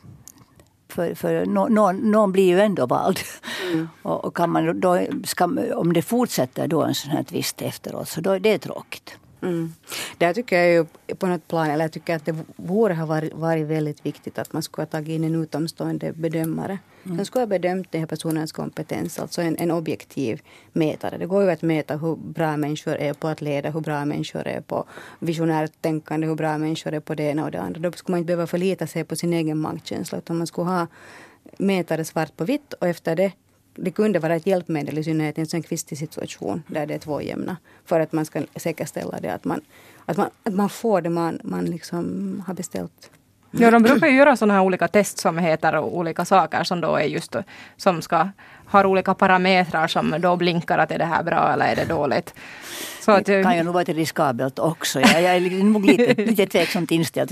För, 0.98 1.16
för 1.16 1.46
någon, 1.46 1.98
någon 2.12 2.32
blir 2.32 2.46
ju 2.46 2.60
ändå 2.60 2.86
vald. 2.86 3.20
Mm. 3.72 3.90
Och, 4.02 4.26
och, 4.26 4.36
kan 4.36 4.50
man 4.50 4.80
då, 4.80 5.00
ska, 5.24 5.46
om 5.76 5.94
det 5.94 6.02
fortsätter 6.02 6.68
då 6.68 6.84
en 6.84 6.96
sån 6.96 7.12
här 7.12 7.24
tvist 7.24 7.62
efteråt 7.62 8.10
så 8.10 8.22
då 8.22 8.32
är 8.32 8.40
det 8.40 8.60
tråkigt. 8.60 9.18
Mm. 9.42 9.74
Där 10.18 10.34
tycker 10.34 10.58
jag 10.64 10.74
ju 10.74 10.86
på 11.16 11.28
något 11.28 11.48
plan, 11.48 11.70
eller 11.70 11.84
jag 11.84 11.92
tycker 11.92 12.16
att 12.16 12.26
det 12.26 12.36
vore 12.56 12.94
ha 12.94 13.06
varit, 13.06 13.34
varit 13.34 13.68
väldigt 13.68 14.06
viktigt 14.06 14.40
att 14.40 14.54
man 14.54 14.64
skulle 14.64 14.82
ha 14.82 14.90
tagit 14.90 15.10
in 15.10 15.24
en 15.24 15.44
utomstående 15.44 16.14
bedömare. 16.14 16.80
Mm. 17.04 17.18
Som 17.18 17.26
skulle 17.26 17.42
ha 17.42 17.48
bedömt 17.48 17.92
den 17.92 18.02
här 18.02 18.08
personens 18.08 18.52
kompetens, 18.52 19.20
alltså 19.20 19.42
en, 19.42 19.58
en 19.58 19.72
objektiv 19.72 20.42
mätare. 20.74 21.18
Det 21.18 21.26
går 21.26 21.44
ju 21.44 21.52
att 21.52 21.62
mäta 21.62 21.98
hur 21.98 22.16
bra 22.16 22.58
människor 22.58 22.96
är 22.96 23.14
på 23.14 23.28
att 23.28 23.42
leda, 23.42 23.70
hur 23.70 23.82
bra 23.82 24.06
människor 24.06 24.48
är 24.48 24.62
på 24.62 24.86
visionärt 25.20 25.72
tänkande, 25.82 26.28
hur 26.28 26.36
bra 26.36 26.58
människor 26.58 26.94
är 26.94 27.00
på 27.00 27.16
det 27.16 27.24
ena 27.24 27.46
och 27.46 27.52
det 27.52 27.62
andra. 27.62 27.82
Då 27.82 27.92
skulle 27.92 28.14
man 28.14 28.20
inte 28.20 28.28
behöva 28.28 28.48
förlita 28.48 28.88
sig 28.88 29.04
på 29.04 29.16
sin 29.16 29.34
egen 29.34 29.58
magkänsla, 29.58 30.18
utan 30.18 30.38
man 30.38 30.48
skulle 30.48 30.70
ha 30.70 30.88
mätare 31.58 32.06
svart 32.06 32.38
på 32.38 32.46
vitt 32.46 32.74
och 32.74 32.88
efter 32.88 33.16
det 33.16 33.32
det 33.78 33.92
kunde 33.92 34.20
vara 34.20 34.36
ett 34.36 34.48
hjälpmedel 34.48 34.98
i 34.98 35.04
synnerhet 35.04 35.38
i 35.38 35.42
en 35.42 35.48
sån 35.48 35.64
kvistig 35.64 35.98
situation 35.98 36.64
där 36.68 36.86
det 36.86 36.94
är 36.94 37.00
två 37.00 37.22
jämna. 37.22 37.58
För 37.86 38.00
att 38.00 38.12
man 38.12 38.26
ska 38.26 38.42
säkerställa 38.56 39.20
det 39.20 39.30
att 39.30 39.46
man, 39.46 39.62
att 40.06 40.18
man, 40.18 40.30
att 40.44 40.54
man 40.54 40.70
får 40.70 41.02
det 41.02 41.10
man, 41.10 41.40
man 41.44 41.66
liksom 41.66 42.44
har 42.48 42.54
beställt. 42.54 43.12
Ja, 43.52 43.72
de 43.72 43.84
brukar 43.84 44.08
ju 44.08 44.16
göra 44.16 44.36
sådana 44.36 44.54
här 44.54 44.62
olika 44.62 44.88
test 44.88 45.18
som 45.18 45.38
heter 45.38 45.80
olika 45.80 46.26
saker 46.26 46.64
som 46.64 46.82
då 46.82 46.96
är 46.96 47.06
just 47.06 47.36
som 47.78 48.02
ska 48.02 48.30
har 48.66 48.86
olika 48.86 49.14
parametrar 49.14 49.88
som 49.88 50.16
då 50.20 50.36
blinkar 50.36 50.78
att 50.78 50.92
är 50.92 50.98
det 50.98 51.06
här 51.06 51.24
bra 51.24 51.54
eller 51.54 51.66
är 51.66 51.76
det 51.76 51.86
dåligt. 51.86 52.34
Att, 53.12 53.26
det 53.26 53.44
kan 53.44 53.58
ju 53.58 53.64
nog 53.64 53.74
vara 53.74 53.82
lite 53.82 53.94
riskabelt 53.94 54.60
också. 54.60 55.00
Jag, 55.00 55.22
jag 55.22 55.36
är 55.36 55.64
nog 55.64 55.86
lite, 55.86 56.14
lite 56.14 56.46
tveksamt 56.46 56.92
inställd. 56.92 57.30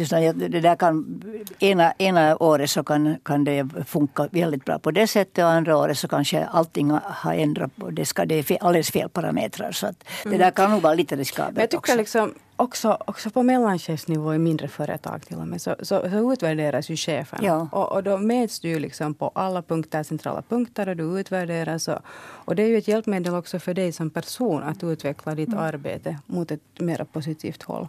Det 0.52 0.60
där 0.60 0.76
kan, 0.76 1.24
ena, 1.60 1.94
ena 1.98 2.38
året 2.38 2.70
så 2.70 2.84
kan, 2.84 3.16
kan 3.24 3.44
det 3.44 3.68
funka 3.88 4.28
väldigt 4.32 4.66
bra 4.66 4.80
på 4.80 4.92
det 4.92 5.08
sättet 5.08 5.44
och 5.44 5.52
andra 5.52 5.78
året 5.78 5.98
så 5.98 6.08
kanske 6.08 6.46
allting 6.46 6.92
har 7.04 7.34
ändrats. 7.34 7.74
Det, 7.92 8.06
ska, 8.06 8.26
det 8.26 8.36
är 8.36 8.44
fel, 8.44 8.58
alldeles 8.62 8.92
fel 8.92 9.10
parametrar. 9.10 9.72
Så 9.72 9.88
att 9.88 10.04
det 10.24 10.38
där 10.38 10.52
kan 10.52 10.72
nog 10.72 10.82
vara 10.82 10.94
lite 10.94 11.16
riskabelt 11.16 11.60
jag 11.60 11.70
tycker 11.70 11.78
också. 11.78 11.98
Liksom, 11.98 12.34
också, 12.56 12.98
också 13.08 13.30
på 13.30 13.44
mellanchefsnivå 13.44 14.34
i 14.34 14.38
mindre 14.38 14.68
företag 14.68 15.26
till 15.26 15.38
och 15.38 15.48
med 15.48 15.62
så, 15.62 15.76
så, 15.80 16.10
så 16.10 16.34
utvärderas 16.34 16.90
ju 16.90 16.96
cheferna. 16.96 17.44
Ja. 17.44 17.68
Och, 17.72 17.92
och 17.92 18.04
då 18.04 18.18
mäts 18.18 18.60
du 18.60 18.80
liksom 18.80 19.14
på 19.14 19.32
alla 19.36 19.62
punkter, 19.62 20.04
centrala 20.04 20.42
punkter 20.42 20.90
och 20.90 20.96
du 20.96 21.20
utvärderas. 21.20 21.88
Och, 21.88 22.00
och 22.46 22.56
det 22.56 22.64
är 22.64 22.68
ju 22.68 22.78
ett 22.78 22.88
hjälpmedel 22.88 23.36
också 23.36 23.60
för 23.60 23.74
dig 23.74 23.92
som 23.92 24.10
person 24.10 24.64
att 24.64 24.84
utveckla 24.84 25.36
ditt 25.36 25.48
mm. 25.48 25.60
Arbete 25.66 26.20
mot 26.26 26.52
ett 26.52 26.80
mer 26.80 27.06
positivt 27.14 27.64
håll. 27.64 27.88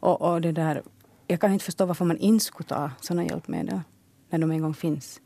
Och, 0.00 0.22
och 0.22 0.40
det 0.40 0.52
där, 0.52 0.82
jag 1.26 1.40
kan 1.40 1.52
inte 1.52 1.64
förstå 1.64 1.86
varför 1.86 2.04
man 2.04 2.18
inte 2.18 2.44
skulle 2.44 2.68
ta 2.68 2.90
sådana 3.00 3.24
hjälpmedel 3.24 3.80
när 4.30 4.38
de 4.38 4.50
en 4.50 4.62
gång 4.62 4.74
finns. 4.74 5.20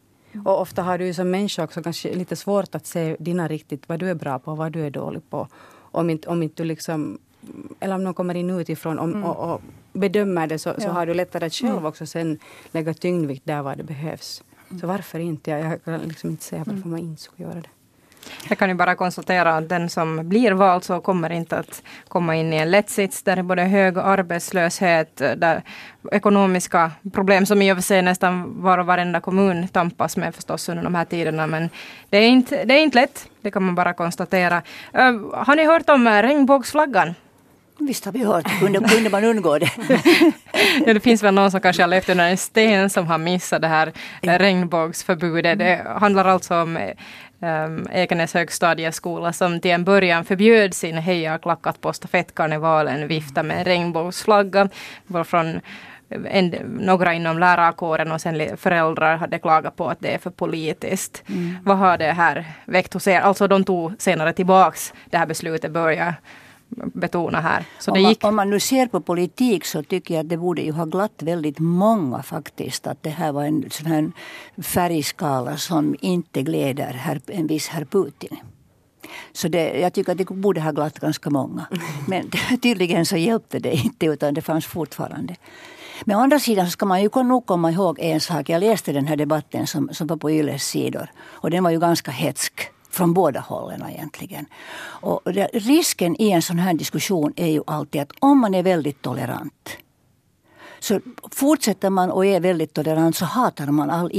Och 0.45 0.61
ofta 0.61 0.83
har 0.83 0.99
du 0.99 1.15
som 1.15 1.31
människa 1.31 1.65
också 1.65 1.83
kanske 1.83 2.15
lite 2.15 2.37
svårt 2.37 2.75
att 2.75 2.87
se 2.87 3.17
dina 3.19 3.49
riktigt, 3.49 3.89
vad 3.89 3.99
du 3.99 4.11
är 4.11 4.15
bra 4.15 4.39
på 4.39 4.51
och 4.51 4.57
vad 4.57 4.73
du 4.73 4.87
är 4.87 4.91
dålig 4.91 5.31
på. 5.31 5.49
Om 5.73 6.11
inte, 6.11 6.29
om 6.29 6.43
inte 6.43 6.63
du 6.63 6.67
liksom, 6.67 7.19
eller 7.81 7.95
om 7.95 8.05
någon 8.05 8.15
kommer 8.15 8.35
in 8.35 8.51
utifrån 8.51 8.99
om, 8.99 9.11
mm. 9.11 9.25
och, 9.25 9.55
och, 9.55 9.61
bedömer 9.93 10.47
det 10.47 10.59
så, 10.59 10.75
så 10.79 10.89
har 10.89 11.07
du 11.07 11.15
lättare 11.15 11.47
att 11.47 11.55
själv 11.55 11.73
mm. 11.73 11.85
också 11.85 12.07
sen 12.07 12.39
lägga 12.73 12.95
tyngdvikt 12.95 13.47
där 13.47 13.63
var 13.63 13.77
det 13.77 13.83
behövs. 13.83 14.45
Så 14.81 14.87
varför 14.87 15.19
inte? 15.19 15.51
Jag 15.51 15.85
kan 15.85 16.01
liksom 16.01 16.31
inte 16.31 16.45
säga 16.45 16.65
varför 16.67 16.89
man 16.89 16.99
inte 16.99 17.23
skulle 17.23 17.49
göra 17.49 17.61
det. 17.61 17.69
Jag 18.49 18.59
kan 18.59 18.69
ju 18.69 18.75
bara 18.75 18.95
konstatera 18.95 19.57
att 19.57 19.69
den 19.69 19.89
som 19.89 20.29
blir 20.29 20.53
vald 20.53 20.85
så 20.85 21.01
kommer 21.01 21.33
inte 21.33 21.57
att 21.57 21.83
komma 22.09 22.37
in 22.37 22.53
i 22.53 22.57
en 22.57 22.71
lätt 22.71 22.91
sits 22.91 23.23
där 23.23 23.37
det 23.37 23.41
är 23.41 23.43
både 23.43 23.63
hög 23.63 23.99
arbetslöshet, 23.99 25.17
där 25.17 25.63
ekonomiska 26.13 26.91
problem 27.13 27.47
som 27.47 27.63
i 27.63 27.73
och 27.73 27.77
för 27.77 27.83
sig 27.83 28.03
nästan 28.03 28.63
var 28.63 28.79
och 28.79 28.87
varenda 28.87 29.21
kommun 29.21 29.69
tampas 29.69 30.17
med 30.17 30.35
förstås 30.35 30.69
under 30.69 30.85
de 30.85 30.95
här 30.95 31.05
tiderna. 31.05 31.47
Men 31.47 31.71
det 32.11 32.19
är 32.19 32.29
inte, 32.29 32.65
det 32.65 32.75
är 32.75 32.83
inte 32.83 33.01
lätt, 33.01 33.29
det 33.41 33.51
kan 33.51 33.63
man 33.63 33.75
bara 33.75 33.93
konstatera. 33.93 34.63
Har 35.33 35.57
ni 35.57 35.65
hört 35.65 35.91
om 35.91 36.09
regnbågsflaggan? 36.09 37.15
Visst 37.81 38.05
har 38.05 38.13
vi 38.13 38.25
hört, 38.25 38.61
kunde, 38.61 38.81
kunde 38.89 39.11
man 39.11 39.25
undgå 39.25 39.59
det? 39.59 39.71
ja, 40.87 40.95
det 40.95 41.01
finns 41.01 41.23
väl 41.23 41.35
någon 41.35 41.51
som 41.51 41.61
kanske 41.61 41.83
har 41.83 41.89
levt 41.89 42.09
under 42.09 42.31
en 42.31 42.37
sten 42.37 42.91
som 42.91 43.07
har 43.07 43.19
missat 43.19 43.63
det 43.63 43.69
här 43.69 43.93
regnbågsförbudet. 44.23 45.59
Det 45.59 45.87
handlar 46.01 46.25
alltså 46.25 46.55
om 46.63 46.79
um, 47.41 47.87
Ekenäs 47.93 48.35
högstadieskola 48.35 49.33
som 49.33 49.61
till 49.61 49.71
en 49.71 49.85
början 49.85 50.25
förbjöd 50.25 50.75
sin 50.75 50.99
hejaklackat 50.99 51.81
på 51.81 51.93
stafettkarnevalen 51.93 53.09
vifta 53.09 53.43
med 53.43 53.59
en 53.59 53.65
regnbågsflagga. 53.65 54.69
Från 55.25 55.61
en, 56.11 56.49
några 56.81 57.15
inom 57.15 57.39
lärarkåren 57.39 58.13
och 58.13 58.21
sen 58.21 58.57
föräldrar 58.57 59.17
hade 59.17 59.39
klagat 59.39 59.77
på 59.77 59.89
att 59.89 60.01
det 60.01 60.15
är 60.15 60.19
för 60.19 60.31
politiskt. 60.31 61.23
Mm. 61.29 61.57
Vad 61.65 61.79
har 61.79 61.99
det 61.99 62.13
här 62.13 62.45
väckt 62.65 62.95
hos 62.95 63.09
er? 63.09 63.21
Alltså 63.21 63.49
de 63.49 63.65
tog 63.65 63.93
senare 63.99 64.33
tillbaks 64.33 64.95
det 65.11 65.19
här 65.19 65.27
beslutet, 65.27 65.71
börja 65.71 66.15
betona 66.71 67.41
här. 67.41 67.65
Så 67.79 67.91
om, 67.91 68.03
man, 68.03 68.11
gick... 68.11 68.25
om 68.25 68.37
man 68.37 68.51
nu 68.51 68.61
ser 68.61 68.87
på 68.87 69.01
politik 69.01 69.65
så 69.65 69.83
tycker 69.83 70.15
jag 70.15 70.21
att 70.21 70.29
det 70.29 70.37
borde 70.37 70.63
ju 70.63 70.73
ha 70.73 70.85
glatt 70.85 71.23
väldigt 71.23 71.59
många 71.59 72.23
faktiskt. 72.23 72.87
Att 72.87 73.03
det 73.03 73.11
här 73.11 73.33
var 73.33 73.45
en 73.45 73.71
sån 73.71 73.87
här 73.87 74.13
färgskala 74.63 75.57
som 75.57 75.97
inte 76.01 76.43
gläder 76.43 76.93
herr, 76.93 77.21
en 77.27 77.47
viss 77.47 77.69
herr 77.69 77.85
Putin. 77.85 78.37
Så 79.33 79.49
det, 79.49 79.81
jag 79.81 79.93
tycker 79.93 80.13
att 80.13 80.19
det 80.19 80.25
borde 80.25 80.61
ha 80.61 80.71
glatt 80.71 80.99
ganska 80.99 81.31
många. 81.31 81.67
Men 82.09 82.31
tydligen 82.63 83.07
så 83.07 83.17
hjälpte 83.17 83.59
det 83.59 83.73
inte 83.73 84.07
utan 84.07 84.35
det 84.35 84.43
fanns 84.43 84.67
fortfarande. 84.67 85.37
Men 86.05 86.17
å 86.17 86.21
andra 86.21 86.39
sidan 86.39 86.67
så 86.67 86.71
ska 86.71 86.87
man 86.87 87.03
ju 87.03 87.09
nog 87.15 87.47
komma 87.47 87.71
ihåg 87.71 87.99
en 88.01 88.21
sak. 88.21 88.49
Jag 88.49 88.61
läste 88.61 88.93
den 88.93 89.07
här 89.07 89.17
debatten 89.17 89.67
som, 89.67 89.89
som 89.93 90.07
var 90.07 90.17
på 90.17 90.31
Yles 90.31 90.65
sidor. 90.65 91.11
Och 91.21 91.51
den 91.51 91.65
var 91.65 91.71
ju 91.71 91.81
ganska 91.81 92.11
hetsk 92.11 92.71
från 92.91 93.15
båda 93.15 93.41
hållen 93.41 93.83
egentligen. 93.91 94.47
Och 94.83 95.21
risken 95.53 96.23
i 96.23 96.31
en 96.31 96.43
sån 96.43 96.59
här 96.59 96.75
diskussion 96.75 97.33
är 97.37 97.47
ju 97.47 97.63
alltid 97.67 98.01
att 98.01 98.13
om 98.19 98.39
man 98.39 98.55
är 98.55 98.63
väldigt 98.63 99.03
tolerant 99.03 99.77
så 100.81 101.01
fortsätter 101.33 101.91
man 101.91 102.11
och 102.11 102.27
är 102.27 102.41
väldigt 102.41 102.75
tolerant 102.75 103.17
så 103.17 103.25
hatar 103.25 103.67
man 103.67 103.91
all 103.91 104.11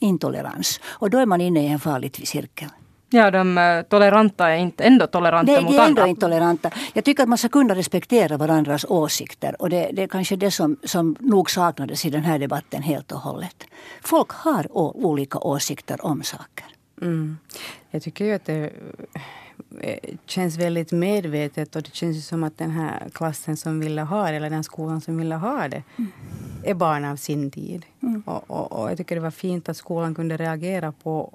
intolerans. 0.00 0.80
Och 0.84 1.10
då 1.10 1.18
är 1.18 1.26
man 1.26 1.40
inne 1.40 1.62
i 1.62 1.66
en 1.66 1.80
farlig 1.80 2.28
cirkel. 2.28 2.68
Ja, 3.10 3.30
de 3.30 3.58
eh, 3.58 3.82
toleranta 3.82 4.48
är 4.48 4.56
inte, 4.56 4.84
ändå 4.84 5.06
toleranta 5.06 5.52
Nej, 5.52 5.62
mot 5.62 5.72
de 5.72 5.78
är 5.78 5.86
ändå 5.86 6.06
intoleranta. 6.06 6.70
Jag 6.92 7.04
tycker 7.04 7.22
att 7.22 7.28
man 7.28 7.38
ska 7.38 7.48
kunna 7.48 7.74
respektera 7.74 8.36
varandras 8.36 8.84
åsikter. 8.88 9.62
Och 9.62 9.70
det, 9.70 9.90
det 9.92 10.02
är 10.02 10.08
kanske 10.08 10.36
det 10.36 10.50
som, 10.50 10.76
som 10.84 11.16
nog 11.20 11.50
saknades 11.50 12.04
i 12.04 12.10
den 12.10 12.24
här 12.24 12.38
debatten 12.38 12.82
helt 12.82 13.12
och 13.12 13.20
hållet. 13.20 13.64
Folk 14.02 14.30
har 14.30 14.76
olika 14.76 15.38
åsikter 15.38 16.06
om 16.06 16.22
saker. 16.22 16.75
Mm. 17.02 17.38
Jag 17.90 18.02
tycker 18.02 18.24
ju 18.24 18.32
att 18.32 18.44
det 18.44 18.70
eh, 19.80 20.14
känns 20.26 20.56
väldigt 20.56 20.92
medvetet 20.92 21.76
och 21.76 21.82
det 21.82 21.94
känns 21.94 22.26
som 22.26 22.44
att 22.44 22.58
den 22.58 22.70
här 22.70 23.08
klassen 23.12 23.56
som 23.56 23.80
ville 23.80 24.02
ha 24.02 24.30
det, 24.30 24.36
eller 24.36 24.50
den 24.50 24.64
skolan 24.64 25.00
som 25.00 25.18
ville 25.18 25.34
ha 25.34 25.68
det, 25.68 25.82
mm. 25.96 26.12
är 26.64 26.74
barn 26.74 27.04
av 27.04 27.16
sin 27.16 27.50
tid. 27.50 27.86
Mm. 28.02 28.22
Och, 28.26 28.50
och, 28.50 28.72
och, 28.72 28.90
jag 28.90 28.96
tycker 28.96 29.14
det 29.14 29.20
var 29.20 29.30
fint 29.30 29.68
att 29.68 29.76
skolan 29.76 30.14
kunde 30.14 30.36
reagera 30.36 30.92
på, 30.92 31.34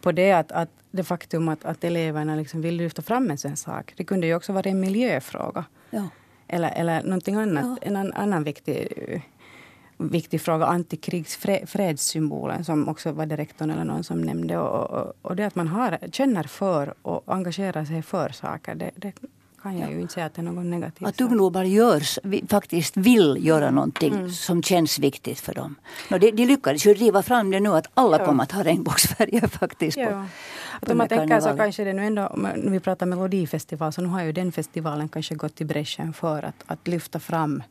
på 0.00 0.12
det, 0.12 0.32
att, 0.32 0.52
att 0.52 0.70
det 0.90 1.04
faktum 1.04 1.48
att, 1.48 1.64
att 1.64 1.84
eleverna 1.84 2.36
liksom 2.36 2.60
vill 2.62 2.76
lyfta 2.76 3.02
fram 3.02 3.30
en 3.30 3.38
sån 3.38 3.56
sak. 3.56 3.94
Det 3.96 4.04
kunde 4.04 4.26
ju 4.26 4.34
också 4.34 4.52
vara 4.52 4.70
en 4.70 4.80
miljöfråga. 4.80 5.64
Ja. 5.90 6.08
Eller, 6.48 6.70
eller 6.70 7.02
någonting 7.02 7.34
annat, 7.34 7.78
ja. 7.82 7.88
en 7.88 8.12
annan 8.12 8.44
viktig 8.44 8.88
viktig 10.08 10.40
fråga, 10.40 10.66
antikrigsfredssymbolen 10.66 12.64
som 12.64 12.88
också 12.88 13.12
var 13.12 13.26
det 13.26 13.36
rektorn 13.36 13.70
eller 13.70 13.84
någon 13.84 14.04
som 14.04 14.20
nämnde. 14.20 14.58
Och, 14.58 14.90
och, 14.90 15.12
och, 15.22 15.36
det 15.36 15.46
att 15.46 15.54
man 15.54 15.68
har, 15.68 15.98
känner 16.12 16.42
för 16.42 16.94
och 17.02 17.22
engagerar 17.26 17.84
sig 17.84 18.02
för 18.02 18.28
saker, 18.28 18.74
det, 18.74 18.90
det 18.96 19.12
kan 19.62 19.78
jag 19.78 19.92
ju 19.92 20.00
inte 20.00 20.14
säga 20.14 20.26
att 20.26 20.34
det 20.34 20.40
är 20.40 20.44
något 20.44 20.64
negativt. 20.64 21.08
Att 21.08 21.20
ungdomar 21.20 21.64
görs, 21.64 22.18
faktiskt 22.48 22.96
vill 22.96 23.36
göra 23.40 23.70
någonting 23.70 24.14
mm. 24.14 24.30
som 24.30 24.62
känns 24.62 24.98
viktigt 24.98 25.40
för 25.40 25.54
dem. 25.54 25.74
No, 26.08 26.18
de, 26.18 26.30
de 26.30 26.46
lyckades 26.46 26.86
ju 26.86 26.94
driva 26.94 27.22
fram 27.22 27.50
det 27.50 27.60
nu 27.60 27.68
att 27.68 27.86
alla 27.94 28.18
ja. 28.18 28.24
kommer 28.26 28.42
att 28.42 28.52
ha 28.52 28.62
regnbågsfärger 28.62 29.46
faktiskt. 29.60 29.96
Ja. 29.96 30.26
På, 30.80 30.86
på 30.86 30.92
om 30.92 30.98
man 30.98 31.08
tänker 31.08 31.40
så 31.40 31.56
kanske 31.56 31.84
det 31.84 31.92
nu 31.92 32.04
ändå, 32.04 32.32
när 32.36 32.70
vi 32.70 32.80
pratar 32.80 33.06
melodifestival, 33.06 33.92
så 33.92 34.00
nu 34.00 34.08
har 34.08 34.22
ju 34.22 34.32
den 34.32 34.52
festivalen 34.52 35.08
kanske 35.08 35.34
gått 35.34 35.60
i 35.60 35.64
bräschen 35.64 36.12
för 36.12 36.42
att, 36.42 36.64
att 36.66 36.88
lyfta 36.88 37.20
fram 37.20 37.62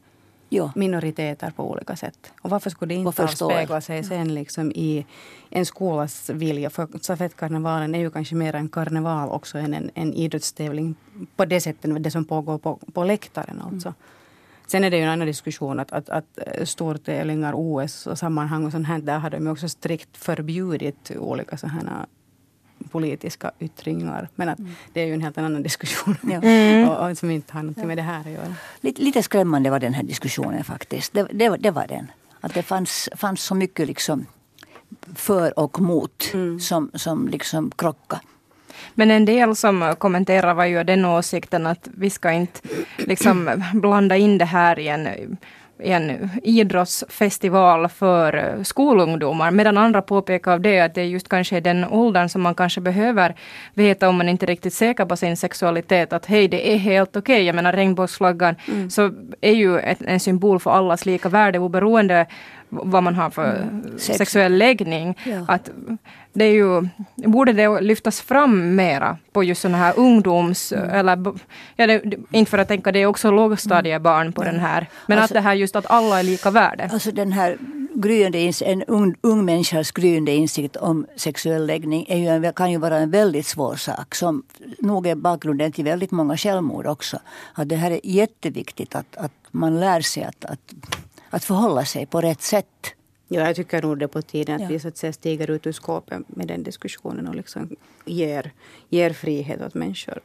ja. 0.49 0.71
minoriteter 0.75 1.51
på 1.51 1.71
olika 1.71 1.95
sätt. 1.95 2.33
Och 2.41 2.49
varför 2.49 2.69
skulle 2.69 2.93
det 2.93 2.99
inte 2.99 3.23
avspegla 3.23 3.81
sig 3.81 4.03
sen 4.03 4.33
liksom 4.33 4.71
i 4.71 5.05
en 5.49 5.65
skolas 5.65 6.29
vilja? 6.29 6.69
För 6.69 6.87
stafettkarnevalen 7.01 7.95
är 7.95 7.99
ju 7.99 8.11
kanske 8.11 8.35
mer 8.35 8.55
en 8.55 8.69
karneval 8.69 9.29
också 9.29 9.57
än 9.57 9.73
en, 9.73 9.91
en 9.93 10.13
idrottstävling 10.13 10.95
på 11.35 11.45
det 11.45 11.61
sättet, 11.61 12.03
det 12.03 12.11
som 12.11 12.25
pågår 12.25 12.57
på, 12.57 12.79
på 12.93 13.03
läktaren 13.03 13.61
alltså. 13.61 13.87
Mm. 13.87 13.99
Sen 14.67 14.83
är 14.83 14.89
det 14.89 14.97
ju 14.97 15.03
en 15.03 15.09
annan 15.09 15.27
diskussion 15.27 15.79
att, 15.79 15.91
att, 15.91 16.09
att 16.09 16.39
stortävlingar, 16.63 17.53
OS 17.55 18.07
och 18.07 18.17
sammanhang 18.17 18.65
och 18.65 18.71
sånt 18.71 18.87
här, 18.87 18.99
där 18.99 19.19
har 19.19 19.29
de 19.29 19.47
också 19.47 19.69
strikt 19.69 20.17
förbjudit 20.17 21.11
olika 21.19 21.57
sådana 21.57 22.07
politiska 22.91 23.51
yttringar. 23.59 24.29
Men 24.35 24.49
att 24.49 24.59
mm. 24.59 24.71
det 24.93 25.01
är 25.01 25.05
ju 25.05 25.13
en 25.13 25.21
helt 25.21 25.37
annan 25.37 25.63
diskussion 25.63 26.17
ja. 26.21 26.41
mm. 26.43 26.89
och, 26.89 27.09
och, 27.09 27.17
som 27.17 27.31
inte 27.31 27.53
har 27.53 27.63
något 27.63 27.77
med 27.77 27.97
det 27.97 28.01
här 28.01 28.19
att 28.19 28.31
göra. 28.31 28.53
Lite, 28.81 29.01
lite 29.01 29.23
skrämmande 29.23 29.69
var 29.69 29.79
den 29.79 29.93
här 29.93 30.03
diskussionen 30.03 30.63
faktiskt. 30.63 31.13
Det, 31.13 31.27
det, 31.33 31.57
det 31.57 31.71
var 31.71 31.87
den. 31.87 32.11
Att 32.41 32.53
det 32.53 32.63
fanns, 32.63 33.09
fanns 33.15 33.43
så 33.43 33.55
mycket 33.55 33.87
liksom 33.87 34.25
för 35.15 35.59
och 35.59 35.81
mot 35.81 36.31
mm. 36.33 36.59
som, 36.59 36.91
som 36.93 37.27
liksom 37.27 37.71
krockade. 37.75 38.21
Men 38.93 39.11
en 39.11 39.25
del 39.25 39.55
som 39.55 39.95
kommenterar 39.97 40.53
var 40.53 40.65
ju 40.65 40.83
den 40.83 41.05
åsikten 41.05 41.67
att 41.67 41.87
vi 41.97 42.09
ska 42.09 42.31
inte 42.31 42.61
liksom 42.97 43.63
blanda 43.73 44.17
in 44.17 44.37
det 44.37 44.45
här 44.45 44.79
i 44.79 44.87
en 44.87 45.37
en 45.79 46.29
idrottsfestival 46.43 47.87
för 47.87 48.35
eh, 48.35 48.63
skolungdomar. 48.63 49.51
Medan 49.51 49.77
andra 49.77 50.01
påpekar 50.01 50.51
av 50.51 50.61
det 50.61 50.79
att 50.79 50.95
det 50.95 51.01
är 51.01 51.05
just 51.05 51.29
kanske 51.29 51.59
den 51.59 51.85
åldern 51.85 52.29
som 52.29 52.41
man 52.41 52.55
kanske 52.55 52.81
behöver 52.81 53.35
veta 53.73 54.09
om 54.09 54.17
man 54.17 54.29
inte 54.29 54.45
är 54.45 54.47
riktigt 54.47 54.73
säker 54.73 55.05
på 55.05 55.15
sin 55.15 55.37
sexualitet. 55.37 56.13
Att 56.13 56.25
hej, 56.25 56.47
det 56.47 56.73
är 56.73 56.77
helt 56.77 57.09
okej. 57.09 57.19
Okay. 57.19 57.45
Jag 57.45 57.55
menar 57.55 57.73
regnbågsflaggan 57.73 58.55
mm. 58.67 58.89
så 58.89 59.11
är 59.41 59.53
ju 59.53 59.79
ett, 59.79 60.01
en 60.01 60.19
symbol 60.19 60.59
för 60.59 60.71
allas 60.71 61.05
lika 61.05 61.29
värde 61.29 61.59
oberoende 61.59 62.25
vad 62.69 63.03
man 63.03 63.15
har 63.15 63.29
för 63.29 63.55
mm. 63.55 63.99
sexuell 63.99 64.57
läggning. 64.57 65.17
Ja. 65.23 65.45
Att 65.47 65.69
det 66.33 66.45
är 66.45 66.53
ju, 66.53 66.87
borde 67.15 67.53
det 67.53 67.81
lyftas 67.81 68.21
fram 68.21 68.75
mera 68.75 69.17
på 69.31 69.43
just 69.43 69.61
sådana 69.61 69.77
här 69.77 69.93
ungdoms... 69.97 70.71
Mm. 70.71 70.89
Eller, 70.89 71.33
ja, 71.75 71.87
det, 71.87 72.03
inte 72.31 72.51
för 72.51 72.57
att 72.57 72.67
tänka, 72.67 72.91
det 72.91 72.99
är 72.99 73.05
också 73.05 73.31
lågstadiebarn 73.31 74.33
på 74.33 74.41
mm. 74.41 74.53
den 74.53 74.63
här. 74.63 74.87
Men 75.07 75.17
alltså, 75.17 75.33
att 75.33 75.43
det 75.43 75.47
här 75.49 75.53
just 75.53 75.75
att 75.75 75.85
alla 75.91 76.19
är 76.19 76.23
lika 76.23 76.51
värde. 76.51 76.89
Alltså 76.93 77.11
den 77.11 77.31
här 77.31 77.57
gryende, 77.93 78.51
en 78.65 78.83
ung, 78.83 79.15
ung 79.21 79.45
människas 79.45 79.91
gryende 79.91 80.31
insikt 80.31 80.75
om 80.75 81.05
sexuell 81.15 81.65
läggning 81.65 82.05
är 82.09 82.17
ju 82.17 82.27
en, 82.27 82.53
kan 82.53 82.71
ju 82.71 82.77
vara 82.77 82.97
en 82.97 83.11
väldigt 83.11 83.45
svår 83.45 83.75
sak. 83.75 84.15
Som 84.15 84.43
nog 84.79 85.07
är 85.07 85.15
bakgrunden 85.15 85.71
till 85.71 85.83
väldigt 85.83 86.11
många 86.11 86.37
självmord 86.37 86.87
också. 86.87 87.19
Att 87.53 87.69
det 87.69 87.75
här 87.75 87.91
är 87.91 87.99
jätteviktigt 88.03 88.95
att, 88.95 89.17
att 89.17 89.31
man 89.51 89.79
lär 89.79 90.01
sig 90.01 90.23
att, 90.23 90.45
att, 90.45 90.73
att 91.29 91.43
förhålla 91.43 91.85
sig 91.85 92.05
på 92.05 92.21
rätt 92.21 92.41
sätt. 92.41 92.93
Ja, 93.27 93.41
jag 93.41 93.55
tycker 93.55 93.81
nog 93.81 93.99
det 93.99 94.05
är 94.05 94.07
på 94.07 94.21
tiden 94.21 94.55
att 94.55 94.61
ja. 94.61 94.67
vi 94.67 94.79
så 94.79 94.87
att 94.87 94.97
säga 94.97 95.13
stiger 95.13 95.51
ut 95.51 95.67
ur 95.67 95.71
skåpet 95.71 96.19
med 96.27 96.47
den 96.47 96.63
diskussionen 96.63 97.27
och 97.27 97.35
liksom 97.35 97.75
ger, 98.05 98.51
ger 98.89 99.13
frihet 99.13 99.61
åt 99.61 99.73
människor. 99.73 100.19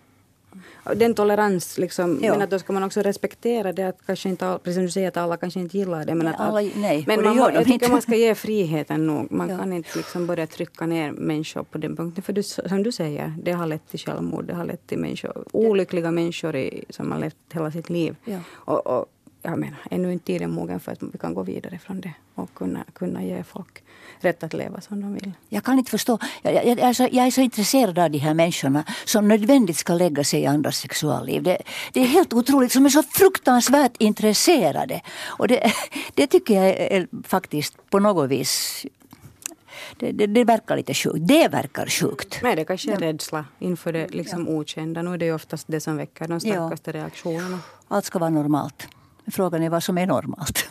Den 0.97 1.15
tolerans, 1.15 1.79
liksom, 1.79 2.15
men 2.15 2.43
att 2.43 2.51
då 2.51 2.59
ska 2.59 2.73
man 2.73 2.83
också 2.83 3.01
respektera 3.01 3.73
det 3.73 3.89
att 3.89 3.99
kanske 4.07 4.29
inte, 4.29 4.59
precis 4.63 4.75
som 4.75 4.85
du 4.85 4.91
säger 4.91 5.09
att 5.09 5.17
alla 5.17 5.37
kanske 5.37 5.61
inte 5.61 5.79
gillar 5.79 6.05
det. 6.05 6.15
Men, 6.15 6.27
att, 6.27 6.41
alla, 6.41 6.61
nej, 6.75 7.05
men 7.07 7.25
man, 7.25 7.37
jag 7.37 7.65
tycker 7.65 7.89
man 7.89 8.03
ska 8.03 8.17
ge 8.17 8.35
friheten 8.35 9.07
nog. 9.07 9.33
Man 9.33 9.49
ja. 9.49 9.59
kan 9.59 9.73
inte 9.73 9.99
liksom 9.99 10.27
börja 10.27 10.47
trycka 10.47 10.87
ner 10.87 11.13
människor 11.13 11.63
på 11.63 11.79
den 11.79 11.97
punkten. 11.97 12.23
För 12.23 12.33
du, 12.33 12.43
som 12.43 12.83
du 12.83 12.93
säger, 12.93 13.35
det 13.43 13.53
har 13.53 13.67
lett 13.67 13.89
till 13.89 14.01
självmord, 14.01 14.45
det 14.45 14.55
har 14.55 14.65
lett 14.65 14.87
till 14.87 14.99
människor, 14.99 15.45
olyckliga 15.53 16.11
människor 16.11 16.57
i, 16.57 16.85
som 16.91 17.13
har 17.13 17.19
levt 17.19 17.37
hela 17.53 17.71
sitt 17.71 17.91
liv. 17.91 18.17
Ja. 18.25 18.39
Och, 18.53 18.87
och 18.87 19.07
jag 19.45 19.59
menar, 19.59 19.79
ännu 19.91 20.13
inte 20.13 20.27
tiden 20.27 20.51
mogen 20.51 20.81
för 20.81 20.93
att 20.93 21.03
vi 21.03 21.19
kan 21.19 21.35
gå 21.35 21.43
vidare 21.43 21.79
från 21.79 22.01
det 22.01 22.13
och 22.35 22.55
kunna, 22.55 22.85
kunna 22.93 23.23
ge 23.23 23.43
folk 23.45 23.83
rätt 24.21 24.43
att 24.43 24.53
leva 24.53 24.81
som 24.81 25.01
de 25.01 25.15
vill. 25.15 25.33
Jag 25.49 25.65
kan 25.65 25.79
inte 25.79 25.91
förstå. 25.91 26.19
Jag, 26.43 26.55
jag, 26.55 26.67
jag, 26.67 26.79
är 26.79 26.93
så, 26.93 27.09
jag 27.13 27.27
är 27.27 27.31
så 27.31 27.41
intresserad 27.41 27.99
av 27.99 28.11
de 28.11 28.19
här 28.19 28.35
människorna 28.35 28.85
som 29.05 29.29
nödvändigt 29.29 29.77
ska 29.77 29.95
lägga 29.95 30.25
sig 30.25 30.41
i 30.41 30.47
andras 30.47 30.77
sexualliv. 30.77 31.43
Det, 31.43 31.59
det 31.93 32.01
är 32.01 32.07
helt 32.07 32.33
otroligt, 32.33 32.73
som 32.73 32.87
är 32.87 32.91
så 32.91 33.03
fruktansvärt 33.03 33.93
intresserade. 33.99 35.01
Och 35.25 35.49
det, 35.49 35.73
det 36.15 36.27
tycker 36.27 36.55
jag 36.55 36.69
är 36.69 37.09
faktiskt 37.25 37.91
på 37.91 37.99
något 37.99 38.31
vis 38.31 38.87
det, 39.99 40.13
det, 40.13 40.27
det, 40.27 40.45
verkar 40.45 40.77
lite 40.77 40.95
sjukt. 40.95 41.19
Det 41.21 41.49
verkar 41.49 41.87
sjukt. 41.87 42.43
Men 42.43 42.57
det 42.57 42.65
kanske 42.65 42.93
är 42.93 42.97
rädsla 42.97 43.45
inför 43.59 43.93
det 43.93 44.09
liksom 44.09 44.47
ja. 44.47 44.53
okända. 44.53 45.03
Nu 45.03 45.15
är 45.15 45.19
det 45.19 45.33
oftast 45.33 45.67
det 45.69 45.81
som 45.81 45.97
väcker 45.97 46.29
de 46.29 46.41
starkaste 46.41 46.91
ja. 46.91 46.97
reaktionerna. 46.97 47.59
Allt 47.89 48.05
ska 48.05 48.19
vara 48.19 48.31
normalt. 48.31 48.89
Frågan 49.27 49.63
är 49.63 49.71
vad 49.71 49.83
som 49.83 49.99
är 49.99 50.07
normalt. 50.07 50.69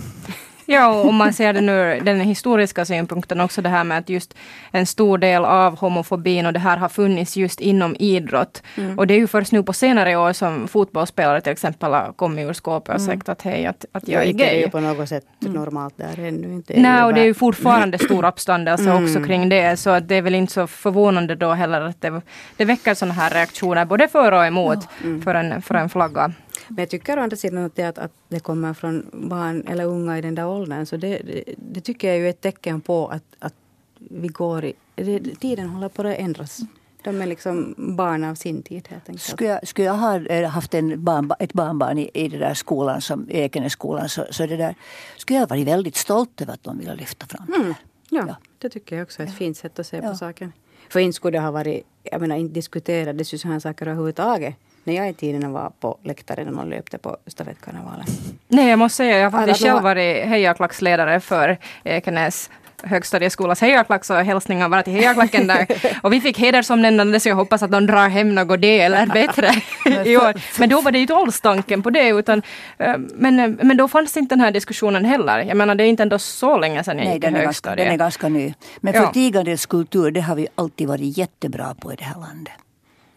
Ja, 0.65 0.88
och 0.88 1.10
om 1.10 1.15
man 1.15 1.33
ser 1.33 1.53
det 1.53 1.62
nu 1.62 2.00
den 2.05 2.19
historiska 2.19 2.86
synpunkten 2.86 3.41
också 3.41 3.62
det 3.62 3.69
här 3.69 3.83
med 3.83 3.98
att 3.98 4.10
just 4.10 4.33
en 4.72 4.86
stor 4.86 5.17
del 5.17 5.45
av 5.45 5.79
homofobin 5.79 6.45
och 6.45 6.53
det 6.53 6.60
här 6.60 6.77
har 6.77 6.89
funnits 6.89 7.38
just 7.38 7.60
inom 7.60 7.95
idrott. 8.00 8.63
Mm. 8.77 9.00
Och 9.00 9.07
det 9.07 9.13
är 9.13 9.17
ju 9.17 9.27
först 9.27 9.51
nu 9.51 9.63
på 9.63 9.74
senare 9.74 10.15
år 10.15 10.33
som 10.33 10.67
fotbollsspelare 10.67 11.41
till 11.41 11.51
exempel 11.51 11.93
har 11.93 12.13
kommit 12.15 12.50
ur 12.50 12.53
skåpet 12.53 12.95
och 12.95 13.01
mm. 13.01 13.07
sagt 13.07 13.29
att 13.29 13.41
hej, 13.41 13.65
att, 13.65 13.86
att 13.91 14.07
jag 14.07 14.22
är 14.22 14.31
gay. 14.31 14.33
Det 14.33 14.55
är 14.55 14.60
ju 14.60 14.69
på 14.69 14.79
något 14.79 15.10
sätt 15.10 15.25
mm. 15.41 15.53
normalt 15.53 15.98
där 15.98 16.19
ännu 16.19 16.53
inte. 16.53 16.74
Nej, 16.81 17.03
och 17.03 17.13
det 17.13 17.22
är 17.22 17.25
ju 17.25 17.33
fortfarande 17.33 17.98
stor 17.98 18.25
uppståndelse 18.27 18.89
mm. 18.89 19.03
också 19.03 19.24
kring 19.24 19.50
det. 19.50 19.79
Så 19.79 19.89
att 19.89 20.07
det 20.07 20.15
är 20.15 20.22
väl 20.22 20.36
inte 20.36 20.53
så 20.53 20.67
förvånande 20.67 21.36
då 21.36 21.51
heller 21.51 21.81
att 21.81 22.01
det, 22.01 22.22
det 22.57 22.65
väcker 22.65 22.93
sådana 22.93 23.13
här 23.13 23.29
reaktioner 23.29 23.86
både 23.86 24.07
för 24.07 24.31
och 24.31 24.45
emot. 24.45 24.88
Mm. 25.03 25.22
för, 25.22 25.36
en, 25.36 25.62
för 25.62 25.75
en 25.75 25.89
flagga. 25.89 26.31
Men 26.67 26.77
jag 26.77 26.89
tycker 26.89 27.17
å 27.17 27.22
andra 27.22 27.38
sidan 27.38 27.65
att 27.65 27.75
det, 27.75 27.84
att, 27.84 27.98
att 27.98 28.12
det 28.27 28.39
kommer 28.39 28.74
från 28.74 29.10
barn 29.13 29.67
eller 29.67 29.86
unga 29.86 30.17
i 30.17 30.22
den 30.22 30.36
där 30.36 30.48
åldern, 30.48 30.86
så 30.86 30.98
det, 30.98 31.17
det, 31.17 31.43
det 31.58 31.82
tycker 31.82 32.08
jag 32.08 32.17
är 32.17 32.29
ett 32.29 32.41
tecken 32.41 32.82
på 32.82 33.08
att, 33.08 33.24
att 33.39 33.53
vi 34.00 34.27
går 34.27 34.65
i, 34.65 34.74
det, 34.96 35.20
tiden 35.20 35.70
håller 35.70 35.89
på 35.89 36.01
att 36.01 36.17
ändras. 36.17 36.60
De 37.03 37.22
är 37.22 37.25
liksom 37.25 37.75
barn 37.77 38.24
av 38.24 38.36
sin 38.36 38.63
tid 38.63 38.88
helt 38.88 39.10
enkelt. 39.10 39.22
Skulle 39.22 39.50
jag, 39.50 39.67
skulle 39.67 39.88
jag 39.88 39.93
ha 39.93 40.25
eh, 40.25 40.50
haft 40.50 40.74
en 40.74 41.03
barn, 41.03 41.32
ett 41.39 41.53
barnbarn 41.53 41.98
i, 41.98 42.10
i 42.13 42.27
den 42.27 42.39
där 42.39 42.53
skolan, 42.53 43.01
som 43.01 43.27
Ekenässkolan, 43.29 44.10
så, 44.10 44.25
så 44.32 44.46
det 44.46 44.58
där, 44.58 44.75
skulle 45.17 45.39
jag 45.39 45.50
varit 45.50 45.67
väldigt 45.67 45.96
stolt 45.96 46.41
över 46.41 46.53
att 46.53 46.63
de 46.63 46.79
ville 46.79 46.96
lyfta 46.96 47.25
fram 47.25 47.46
det. 47.48 47.55
Mm. 47.55 47.74
Ja, 48.10 48.25
ja, 48.27 48.36
det 48.58 48.70
tycker 48.70 48.96
jag 48.96 49.03
också 49.03 49.22
är 49.22 49.25
ett 49.25 49.34
ja. 49.34 49.38
fint 49.38 49.58
sätt 49.58 49.79
att 49.79 49.88
se 49.88 49.98
ja. 49.98 50.10
på 50.10 50.15
saken. 50.15 50.53
För 50.89 51.00
inte 51.00 51.15
skulle 51.15 51.38
det 51.38 51.43
ha 51.43 51.51
varit, 51.51 51.86
jag 52.03 52.22
menar 52.22 52.36
inte 52.36 52.53
diskuterades 52.53 53.34
ju 53.34 53.38
sådana 53.38 53.60
saker 53.60 53.86
överhuvudtaget 53.88 54.55
när 54.83 54.93
jag 54.93 55.09
i 55.09 55.13
tiden 55.13 55.51
var 55.51 55.71
på 55.79 55.97
läktaren 56.03 56.59
och 56.59 56.67
löpte 56.67 56.97
på 56.97 57.17
stafettkarnevalen. 57.27 58.05
Nej, 58.47 58.69
jag 58.69 58.79
måste 58.79 58.95
säga, 58.95 59.17
jag 59.17 59.31
har 59.31 59.39
faktiskt 59.39 59.63
själv 59.63 59.83
varit 59.83 60.25
hejaklacksledare 60.25 61.19
för 61.19 61.57
Ekenäs 61.83 62.49
högstadieskolas 62.83 63.61
hejaklack 63.61 64.05
så 64.05 64.13
hälsningar 64.13 64.69
bara 64.69 64.83
till 64.83 64.93
hejaklacken 64.93 65.47
där. 65.47 65.67
Och 66.03 66.13
vi 66.13 66.21
fick 66.21 66.39
hedersomnämnande 66.39 67.19
så 67.19 67.29
jag 67.29 67.35
hoppas 67.35 67.63
att 67.63 67.71
de 67.71 67.87
drar 67.87 68.09
hem 68.09 68.35
något 68.35 68.61
det 68.61 68.81
eller 68.81 69.05
bättre 69.05 69.49
i 70.09 70.17
år. 70.17 70.59
Men 70.59 70.69
då 70.69 70.81
var 70.81 70.91
det 70.91 70.97
ju 70.97 71.01
inte 71.01 71.15
alls 71.15 71.41
tanken 71.41 71.83
på 71.83 71.89
det 71.89 72.07
utan 72.07 72.41
eh, 72.77 72.97
men, 72.97 73.53
men 73.61 73.77
då 73.77 73.87
fanns 73.87 74.17
inte 74.17 74.35
den 74.35 74.41
här 74.41 74.51
diskussionen 74.51 75.05
heller. 75.05 75.39
Jag 75.39 75.57
menar 75.57 75.75
det 75.75 75.83
är 75.83 75.87
inte 75.87 76.03
ändå 76.03 76.19
så 76.19 76.57
länge 76.57 76.83
sedan 76.83 76.97
jag 76.97 77.05
Nej, 77.05 77.13
gick 77.13 77.23
i 77.23 77.27
högstadiet. 77.27 77.85
Den 77.85 77.93
är 77.93 77.97
ganska 77.97 78.29
ny. 78.29 78.53
Men 78.77 78.93
för 78.93 79.11
ja. 79.15 79.57
kultur 79.69 80.11
det 80.11 80.21
har 80.21 80.35
vi 80.35 80.47
alltid 80.55 80.87
varit 80.87 81.17
jättebra 81.17 81.75
på 81.79 81.93
i 81.93 81.95
det 81.95 82.03
här 82.03 82.19
landet 82.19 82.53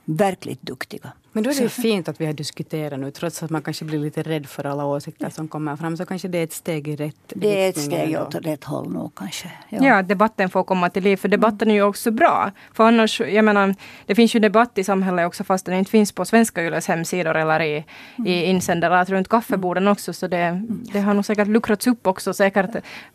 verkligt 0.06 0.62
duktiga. 0.62 1.12
Men 1.32 1.42
då 1.42 1.50
är 1.50 1.54
det 1.54 1.60
ju 1.60 1.68
fint 1.68 2.08
att 2.08 2.20
vi 2.20 2.26
har 2.26 2.32
diskuterat 2.32 3.00
nu, 3.00 3.10
trots 3.10 3.42
att 3.42 3.50
man 3.50 3.62
kanske 3.62 3.84
blir 3.84 3.98
lite 3.98 4.22
rädd 4.22 4.46
för 4.46 4.66
alla 4.66 4.84
åsikter 4.84 5.30
som 5.30 5.48
kommer 5.48 5.76
fram, 5.76 5.96
så 5.96 6.06
kanske 6.06 6.28
det 6.28 6.38
är 6.38 6.44
ett 6.44 6.52
steg 6.52 6.88
i 6.88 6.96
rätt 6.96 7.16
Det 7.26 7.64
är 7.64 7.68
ett 7.68 7.78
steg 7.78 8.18
åt 8.20 8.34
rätt 8.34 8.64
håll 8.64 8.92
nog 8.92 9.14
kanske. 9.14 9.50
Ja. 9.68 9.78
ja. 9.86 10.02
debatten 10.02 10.50
får 10.50 10.64
komma 10.64 10.90
till 10.90 11.04
liv, 11.04 11.16
för 11.16 11.28
debatten 11.28 11.70
är 11.70 11.74
ju 11.74 11.82
också 11.82 12.10
bra. 12.10 12.50
För 12.72 12.84
annars, 12.84 13.20
jag 13.20 13.44
menar, 13.44 13.74
det 14.06 14.14
finns 14.14 14.36
ju 14.36 14.40
debatt 14.40 14.78
i 14.78 14.84
samhället 14.84 15.26
också 15.26 15.44
fast 15.44 15.66
den 15.66 15.74
inte 15.74 15.90
finns 15.90 16.12
på 16.12 16.24
Svenska 16.24 16.62
Yles 16.62 16.88
hemsidor 16.88 17.36
eller 17.36 17.62
i, 17.62 17.84
mm. 18.18 18.26
i 18.26 18.44
insändare 18.44 19.04
runt 19.04 19.28
kaffeborden 19.28 19.88
också, 19.88 20.12
så 20.12 20.26
det, 20.26 20.62
det 20.68 21.00
har 21.00 21.14
nog 21.14 21.24
säkert 21.24 21.48
luckrats 21.48 21.86
upp 21.86 22.06
också, 22.06 22.34
säkert 22.34 22.70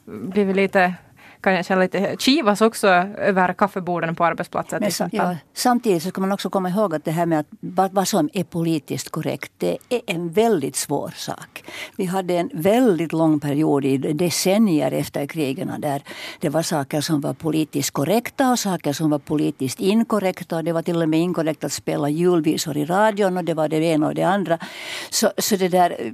blivit 0.06 0.56
lite 0.56 0.93
kan 1.41 1.54
jag 1.54 1.65
känna 1.65 1.82
lite 1.82 2.15
kivas 2.19 2.62
också 2.62 2.88
över 2.88 3.54
kaffeborden 3.54 4.15
på 4.15 4.25
arbetsplatser 4.25 4.77
till 4.77 4.88
exempel. 4.88 5.19
Ja, 5.19 5.36
samtidigt 5.54 6.04
så 6.04 6.10
ska 6.10 6.21
man 6.21 6.32
också 6.32 6.49
komma 6.49 6.69
ihåg 6.69 6.95
att 6.95 7.06
det 7.06 7.12
här 7.12 7.25
med 7.25 7.39
att 7.39 7.93
vad 7.93 8.08
som 8.08 8.30
är 8.34 8.43
politiskt 8.43 9.10
korrekt, 9.10 9.51
det 9.58 9.77
är 9.89 10.01
en 10.06 10.32
väldigt 10.32 10.75
svår 10.75 11.13
sak. 11.15 11.63
Vi 11.95 12.06
hade 12.06 12.34
en 12.34 12.49
väldigt 12.54 13.13
lång 13.13 13.39
period 13.39 13.86
i 13.86 13.97
decennier 13.97 14.91
efter 14.91 15.25
krigen 15.25 15.71
där 15.80 16.04
det 16.39 16.49
var 16.49 16.62
saker 16.62 17.01
som 17.01 17.21
var 17.21 17.34
politiskt 17.34 17.91
korrekta 17.91 18.51
och 18.51 18.60
saker 18.60 18.93
som 18.93 19.10
var 19.10 19.19
politiskt 19.19 19.80
inkorrekta. 19.80 20.62
Det 20.62 20.73
var 20.73 20.82
till 20.82 21.01
och 21.01 21.10
med 21.10 21.19
inkorrekt 21.19 21.63
att 21.63 21.73
spela 21.73 22.10
julvisor 22.10 22.77
i 22.77 22.86
radion 22.86 23.38
och 23.38 23.43
det 23.43 23.54
var 23.54 23.67
det 23.67 23.77
ena 23.77 24.08
och 24.08 24.15
det 24.15 24.23
andra. 24.23 24.58
Så, 25.10 25.32
så 25.38 25.56
det 25.56 25.67
där 25.67 26.13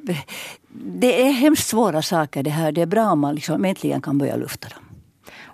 det 0.69 1.21
är 1.21 1.31
hemskt 1.31 1.67
svåra 1.67 2.01
saker 2.01 2.43
det 2.43 2.49
här. 2.49 2.71
Det 2.71 2.81
är 2.81 2.85
bra 2.85 3.11
om 3.11 3.19
man 3.19 3.35
liksom 3.35 3.65
äntligen 3.65 4.01
kan 4.01 4.17
börja 4.17 4.35
lufta 4.35 4.69
dem. 4.69 4.86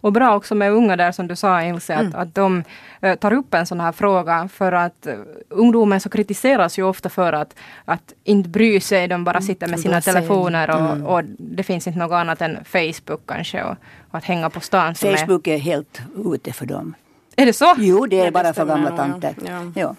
Och 0.04 0.14
bra 0.14 0.36
också 0.36 0.56
med 0.56 0.72
unga 0.72 0.96
där 0.96 1.12
som 1.12 1.28
du 1.28 1.36
sa 1.36 1.64
Ilse, 1.64 1.94
mm. 1.94 2.08
att, 2.08 2.16
att 2.16 2.36
de 2.36 2.64
uh, 3.04 3.16
tar 3.16 3.34
upp 3.34 3.54
en 3.54 3.66
sån 3.66 3.80
här 3.80 3.92
fråga 3.92 4.50
för 4.54 4.72
att 4.72 5.08
uh, 5.08 5.14
ungdomen 5.50 6.00
så 6.00 6.10
kritiseras 6.10 6.80
ju 6.80 6.84
ofta 6.84 7.10
för 7.10 7.34
att, 7.34 7.56
att 7.86 8.14
inte 8.24 8.50
bry 8.50 8.80
sig, 8.80 9.08
de 9.08 9.24
bara 9.24 9.38
mm. 9.38 9.48
sitter 9.48 9.68
med 9.68 9.80
sina 9.80 10.02
telefoner 10.02 10.70
och, 10.70 10.80
mm. 10.80 11.06
och, 11.06 11.24
det 11.38 11.64
finns 11.64 11.88
inte 11.88 12.00
något 12.00 12.16
annat 12.16 12.42
än 12.42 12.58
Facebook 12.66 13.22
kanske 13.26 13.64
och, 13.64 13.76
och 14.12 14.18
att 14.18 14.24
hänga 14.24 14.50
på 14.50 14.60
stan. 14.60 14.96
Facebook 14.96 15.48
är, 15.48 15.54
är 15.54 15.58
helt 15.58 16.02
ute 16.34 16.54
för 16.54 16.66
dem. 16.66 16.96
Är 17.36 17.46
det 17.46 17.54
så? 17.54 17.76
Jo, 17.78 18.06
det 18.06 18.20
är 18.20 18.32
bara 18.32 18.54
för 18.54 18.66
gamla 18.66 18.98
tanter. 18.98 19.36
Ja. 19.46 19.72
Ja. 19.76 19.96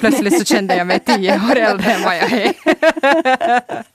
Plötsligt 0.00 0.38
så 0.38 0.44
kände 0.44 0.76
jag 0.76 0.86
mig 0.86 0.98
tio 0.98 1.34
år 1.34 1.56
äldre 1.56 1.92
än 1.92 2.02
vad 2.02 2.16
jag 2.16 2.32
är. 2.32 2.52